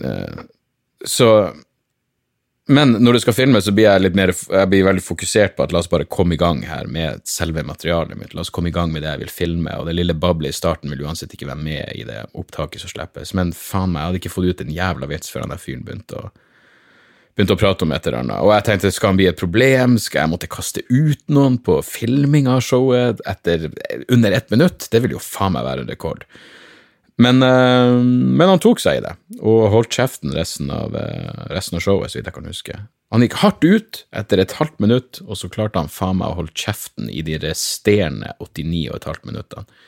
Eh, 0.00 0.44
så 1.04 1.30
men 2.68 2.92
når 3.00 3.16
det 3.16 3.20
skal 3.24 3.36
filmes, 3.36 3.64
så 3.64 3.72
blir 3.72 3.86
jeg 3.86 4.02
litt 4.02 4.16
mer, 4.18 4.30
jeg 4.32 4.68
blir 4.68 4.84
veldig 4.84 5.04
fokusert 5.04 5.54
på 5.56 5.64
at 5.64 5.72
la 5.72 5.80
oss 5.80 5.88
bare 5.88 6.04
komme 6.04 6.36
i 6.36 6.40
gang 6.40 6.60
her 6.68 6.88
med 6.90 7.22
selve 7.28 7.64
materialet 7.64 8.18
mitt. 8.20 8.34
La 8.36 8.44
oss 8.44 8.52
komme 8.52 8.68
i 8.68 8.74
gang 8.74 8.92
med 8.92 9.04
det 9.04 9.14
jeg 9.14 9.22
vil 9.22 9.32
filme, 9.32 9.72
og 9.72 9.88
det 9.88 9.94
lille 9.96 10.16
bablet 10.16 10.52
i 10.52 10.58
starten 10.58 10.92
vil 10.92 11.06
uansett 11.06 11.32
ikke 11.32 11.48
være 11.48 11.64
med 11.64 11.94
i 11.96 12.04
det 12.08 12.26
opptaket 12.36 12.84
som 12.84 12.92
slippes. 12.92 13.32
Men 13.38 13.54
faen 13.56 13.94
meg, 13.94 14.02
jeg 14.02 14.10
hadde 14.10 14.20
ikke 14.20 14.34
fått 14.34 14.52
ut 14.52 14.62
en 14.66 14.76
jævla 14.76 15.08
vits 15.08 15.32
før 15.32 15.46
han 15.46 15.54
der 15.54 15.64
fyren 15.64 15.86
begynte 15.86 16.20
å 16.20 16.28
begynte 17.38 17.54
å 17.54 17.60
prate 17.60 17.86
om 17.86 17.92
et 17.94 18.06
eller 18.08 18.24
annet. 18.24 18.42
Og 18.42 18.50
jeg 18.50 18.66
tenkte, 18.66 18.90
skal 18.90 19.12
han 19.12 19.18
bli 19.20 19.28
et 19.30 19.38
problem? 19.38 19.94
Skal 20.02 20.24
jeg 20.24 20.32
måtte 20.32 20.50
kaste 20.50 20.82
ut 20.90 21.20
noen 21.30 21.60
på 21.62 21.78
filming 21.86 22.48
av 22.50 22.64
showet 22.66 23.22
etter 23.30 23.68
under 24.10 24.34
ett 24.34 24.50
minutt? 24.50 24.88
Det 24.90 25.00
vil 25.04 25.14
jo 25.14 25.22
faen 25.22 25.54
meg 25.54 25.68
være 25.68 25.86
en 25.86 25.92
rekord. 25.92 26.26
Men, 27.18 27.42
uh, 27.42 27.98
men, 27.98 28.46
han 28.46 28.60
tok 28.62 28.78
seg 28.82 29.00
i 29.00 29.02
det, 29.02 29.16
og 29.42 29.72
holdt 29.72 29.96
kjeften 29.96 30.34
resten 30.36 30.70
av, 30.70 30.94
uh, 30.94 31.48
resten 31.50 31.78
av 31.78 31.82
showet, 31.82 32.12
så 32.12 32.20
vidt 32.20 32.30
jeg 32.30 32.36
kan 32.36 32.46
huske. 32.46 32.78
Han 33.14 33.24
gikk 33.24 33.38
hardt 33.40 33.64
ut 33.66 34.02
etter 34.20 34.42
et 34.42 34.54
halvt 34.58 34.78
minutt, 34.84 35.20
og 35.26 35.40
så 35.40 35.50
klarte 35.50 35.82
han 35.82 35.90
faen 35.90 36.20
meg 36.20 36.30
å 36.30 36.38
holde 36.38 36.54
kjeften 36.54 37.08
i 37.10 37.24
de 37.26 37.40
resterende 37.42 38.36
89 38.38 38.84
og 38.92 39.00
et 39.00 39.08
halvt 39.10 39.26
minuttene. 39.26 39.82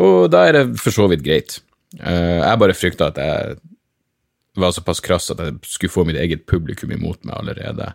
Og 0.00 0.30
da 0.32 0.44
er 0.46 0.56
det 0.56 0.64
for 0.78 0.94
så 0.94 1.08
vidt 1.10 1.26
greit. 1.26 1.58
Uh, 1.98 2.38
jeg 2.38 2.62
bare 2.62 2.78
frykta 2.78 3.10
at 3.10 3.18
jeg 3.18 3.58
var 4.60 4.74
såpass 4.76 5.02
krass 5.02 5.30
at 5.34 5.42
jeg 5.42 5.58
skulle 5.66 5.94
få 5.94 6.06
mitt 6.06 6.20
eget 6.20 6.46
publikum 6.50 6.92
imot 6.94 7.24
meg 7.26 7.38
allerede 7.38 7.92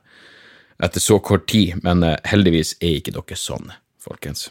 etter 0.83 0.99
så 0.99 1.21
kort 1.23 1.45
tid, 1.47 1.77
men 1.85 2.03
heldigvis 2.27 2.73
er 2.83 2.97
ikke 2.97 3.13
dere 3.15 3.37
sånn, 3.39 3.69
folkens. 4.03 4.49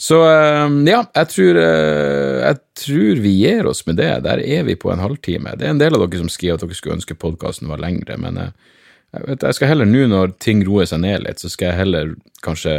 Så 0.00 0.16
ehm, 0.24 0.80
ja, 0.88 1.02
jeg 1.12 1.28
tror, 1.28 1.58
eh, 1.60 2.38
jeg 2.40 2.58
tror, 2.80 3.18
vi 3.20 3.32
gir 3.36 3.66
oss 3.68 3.82
med 3.84 3.98
det. 4.00 4.12
Der 4.24 4.40
er 4.40 4.64
vi 4.64 4.78
på 4.80 4.88
en 4.92 5.02
halvtime. 5.02 5.52
Det 5.60 5.68
er 5.68 5.74
en 5.74 5.82
del 5.82 5.96
av 5.96 6.06
dere 6.06 6.22
som 6.22 6.30
skriver 6.32 6.56
at 6.56 6.64
dere 6.64 6.78
skulle 6.78 6.96
ønske 6.96 7.18
podkasten 7.20 7.68
var 7.68 7.82
lengre, 7.82 8.16
men 8.20 8.40
eh, 8.40 8.54
jeg, 9.12 9.26
vet, 9.26 9.44
jeg 9.44 9.58
skal 9.58 9.72
heller 9.74 9.90
nå, 9.90 10.06
når 10.08 10.32
ting 10.40 10.62
roer 10.64 10.88
seg 10.88 11.02
ned 11.04 11.26
litt, 11.26 11.42
så 11.42 11.50
skal 11.52 11.72
jeg 11.72 11.80
heller 11.82 12.14
kanskje 12.46 12.74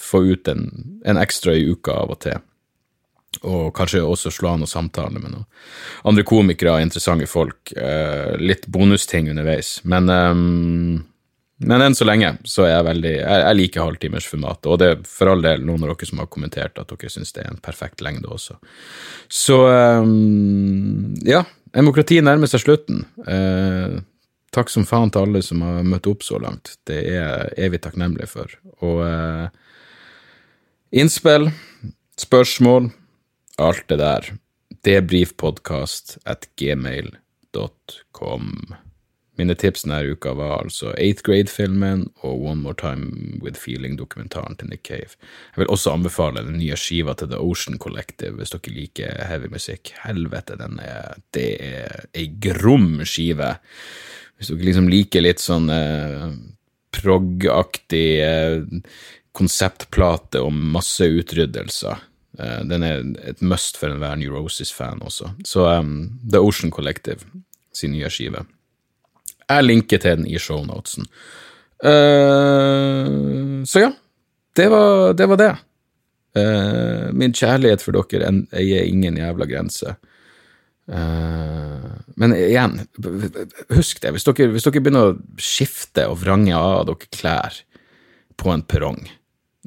få 0.00 0.24
ut 0.34 0.50
en, 0.52 0.66
en 1.08 1.20
ekstra 1.20 1.54
i 1.56 1.64
uka 1.70 1.96
av 2.02 2.12
og 2.12 2.20
til. 2.26 2.36
Og 3.46 3.70
kanskje 3.72 4.02
også 4.02 4.32
slå 4.34 4.52
an 4.52 4.64
noen 4.64 4.68
samtaler 4.68 5.22
med 5.22 5.32
noen 5.32 5.46
andre 6.10 6.24
komikere, 6.26 6.80
interessante 6.82 7.28
folk. 7.30 7.72
Eh, 7.72 8.36
litt 8.42 8.66
bonusting 8.68 9.30
underveis. 9.32 9.78
Men 9.88 10.10
um, 10.10 10.98
men 11.60 11.82
enn 11.84 11.94
så 11.96 12.06
lenge 12.08 12.30
så 12.48 12.64
er 12.64 12.70
jeg 12.72 12.86
veldig 12.86 13.12
Jeg, 13.12 13.40
jeg 13.44 13.56
liker 13.58 13.84
halvtimersformatet, 13.84 14.68
og 14.72 14.78
det 14.80 14.86
er 14.88 15.02
for 15.08 15.28
all 15.32 15.42
del 15.44 15.64
noen 15.66 15.82
av 15.84 15.90
dere 15.92 16.08
som 16.08 16.22
har 16.22 16.30
kommentert 16.32 16.80
at 16.80 16.88
dere 16.88 17.12
syns 17.12 17.34
det 17.36 17.42
er 17.44 17.50
en 17.52 17.60
perfekt 17.60 18.00
lengde 18.04 18.30
også. 18.32 18.56
Så 19.28 19.58
um, 19.68 21.12
ja, 21.26 21.42
demokratiet 21.76 22.24
nærmer 22.24 22.48
seg 22.48 22.64
slutten. 22.64 23.04
Uh, 23.28 24.00
takk 24.56 24.72
som 24.72 24.88
faen 24.88 25.12
til 25.12 25.22
alle 25.26 25.42
som 25.44 25.60
har 25.66 25.84
møtt 25.84 26.08
opp 26.08 26.24
så 26.24 26.40
langt. 26.40 26.66
Det 26.88 26.98
er 27.02 27.16
jeg 27.18 27.52
evig 27.68 27.80
takknemlig 27.84 28.28
for. 28.32 28.48
Og 28.80 29.04
uh, 29.04 29.46
innspill, 30.96 31.50
spørsmål, 32.20 32.88
alt 33.60 33.84
det 33.92 33.98
der. 34.00 34.22
Debrifpodkast 34.88 36.16
at 36.24 36.48
gmail.com. 36.56 38.46
Mine 39.40 39.54
tips 39.56 39.86
denne 39.86 40.02
uka 40.12 40.34
var 40.36 40.58
altså 40.58 40.90
Eighth 41.00 41.24
Grade-filmen 41.24 42.02
og 42.20 42.42
One 42.44 42.60
More 42.60 42.76
Time 42.76 43.38
With 43.40 43.56
Feeling-dokumentaren 43.56 44.58
til 44.60 44.68
Nick 44.68 44.82
Cave. 44.84 45.14
Jeg 45.54 45.62
vil 45.62 45.70
også 45.72 45.94
anbefale 45.94 46.42
den 46.44 46.58
nye 46.60 46.76
skiva 46.76 47.14
til 47.16 47.30
The 47.32 47.40
Ocean 47.40 47.78
Collective 47.80 48.36
hvis 48.36 48.52
dere 48.52 48.74
liker 48.74 49.24
heavy 49.30 49.48
musikk. 49.48 49.94
Helvete, 50.02 50.58
den 50.60 50.76
er, 50.84 51.16
det 51.32 51.48
er 51.64 52.04
ei 52.12 52.26
grom 52.42 53.00
skive. 53.08 53.54
Hvis 54.36 54.52
dere 54.52 54.68
liksom 54.68 54.92
liker 54.92 55.24
litt 55.24 55.40
sånn 55.40 55.72
eh, 55.72 56.28
prog-aktig 57.00 58.06
eh, 58.20 58.84
konseptplate 59.40 60.44
om 60.44 60.60
masseutryddelse. 60.76 61.96
Eh, 62.36 62.62
den 62.68 62.84
er 62.84 63.04
et 63.32 63.40
must 63.40 63.80
for 63.80 63.88
enhver 63.88 64.20
Neurosis-fan 64.20 65.00
også. 65.00 65.32
Så 65.48 65.64
um, 65.80 66.10
The 66.28 66.44
Ocean 66.44 66.76
Collective 66.76 67.24
sin 67.72 67.96
nye 67.96 68.12
skive. 68.12 68.44
Jeg 69.50 69.66
linker 69.66 70.02
til 70.02 70.20
den 70.20 70.28
i 70.30 70.38
shownotesen. 70.38 71.08
Uh, 71.80 73.64
så 73.66 73.86
ja, 73.86 73.90
det 74.56 74.68
var 74.70 75.16
det. 75.18 75.26
Var 75.32 75.40
det. 75.40 75.50
Uh, 76.38 77.10
min 77.16 77.34
kjærlighet 77.34 77.82
for 77.82 77.96
dere 77.96 78.30
eier 78.54 78.86
ingen 78.86 79.18
jævla 79.18 79.48
grense. 79.50 79.96
Uh, 80.90 81.90
men 82.20 82.34
igjen, 82.36 82.80
husk 83.74 84.02
det. 84.02 84.14
Hvis 84.14 84.28
dere, 84.28 84.50
hvis 84.54 84.66
dere, 84.66 84.82
begynner 84.82 85.12
å 85.12 85.40
skifte 85.40 86.06
og 86.10 86.20
vrange 86.22 86.54
av 86.56 86.84
dere 86.90 87.10
klær 87.10 87.62
på 88.40 88.52
en 88.54 88.64
perrong 88.64 89.02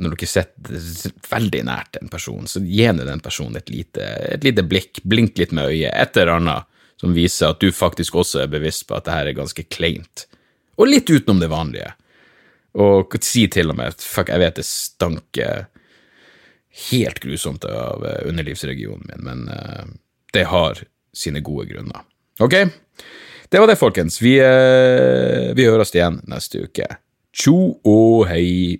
når 0.02 0.16
dere 0.16 0.30
sitter 0.30 1.12
veldig 1.30 1.60
nært 1.68 2.00
en 2.00 2.10
person, 2.10 2.48
så 2.50 2.62
gi 2.66 2.88
den 2.98 3.22
personen 3.22 3.60
et 3.60 3.70
lite, 3.70 4.06
et 4.34 4.46
lite 4.46 4.66
blikk, 4.66 5.04
blink 5.06 5.38
litt 5.38 5.54
med 5.54 5.70
øyet, 5.70 5.94
et 5.94 6.18
eller 6.18 6.40
annet 6.40 6.70
som 7.04 7.12
viser 7.12 7.52
at 7.52 7.60
du 7.60 7.68
faktisk 7.76 8.16
også 8.16 8.46
er 8.46 8.52
bevisst 8.54 8.86
på 8.88 8.96
at 8.96 9.04
det 9.04 9.12
her 9.12 9.28
er 9.28 9.36
ganske 9.36 9.66
kleint. 9.68 10.24
Og 10.80 10.88
litt 10.88 11.10
utenom 11.12 11.42
det 11.42 11.50
vanlige. 11.52 11.90
Og 12.80 13.18
si 13.20 13.44
til 13.52 13.74
og 13.74 13.76
med 13.76 13.98
fuck, 14.00 14.32
jeg 14.32 14.40
vet 14.40 14.62
det 14.62 14.64
stanker 14.64 15.66
helt 16.88 17.20
grusomt 17.20 17.68
av 17.68 18.08
eh, 18.08 18.24
underlivsregionen 18.32 19.04
min, 19.12 19.28
men 19.28 19.44
uh, 19.52 19.84
det 20.32 20.48
har 20.48 20.80
sine 21.12 21.44
gode 21.44 21.68
grunner. 21.74 22.08
Ok? 22.40 22.56
Det 23.52 23.60
var 23.60 23.68
det, 23.68 23.78
folkens. 23.84 24.22
Vi, 24.24 24.38
uh, 24.40 25.52
vi 25.60 25.68
høres 25.68 25.92
igjen 25.92 26.22
neste 26.32 26.64
uke. 26.70 26.88
Tjo 27.36 27.58
og 27.84 28.30
hei. 28.32 28.80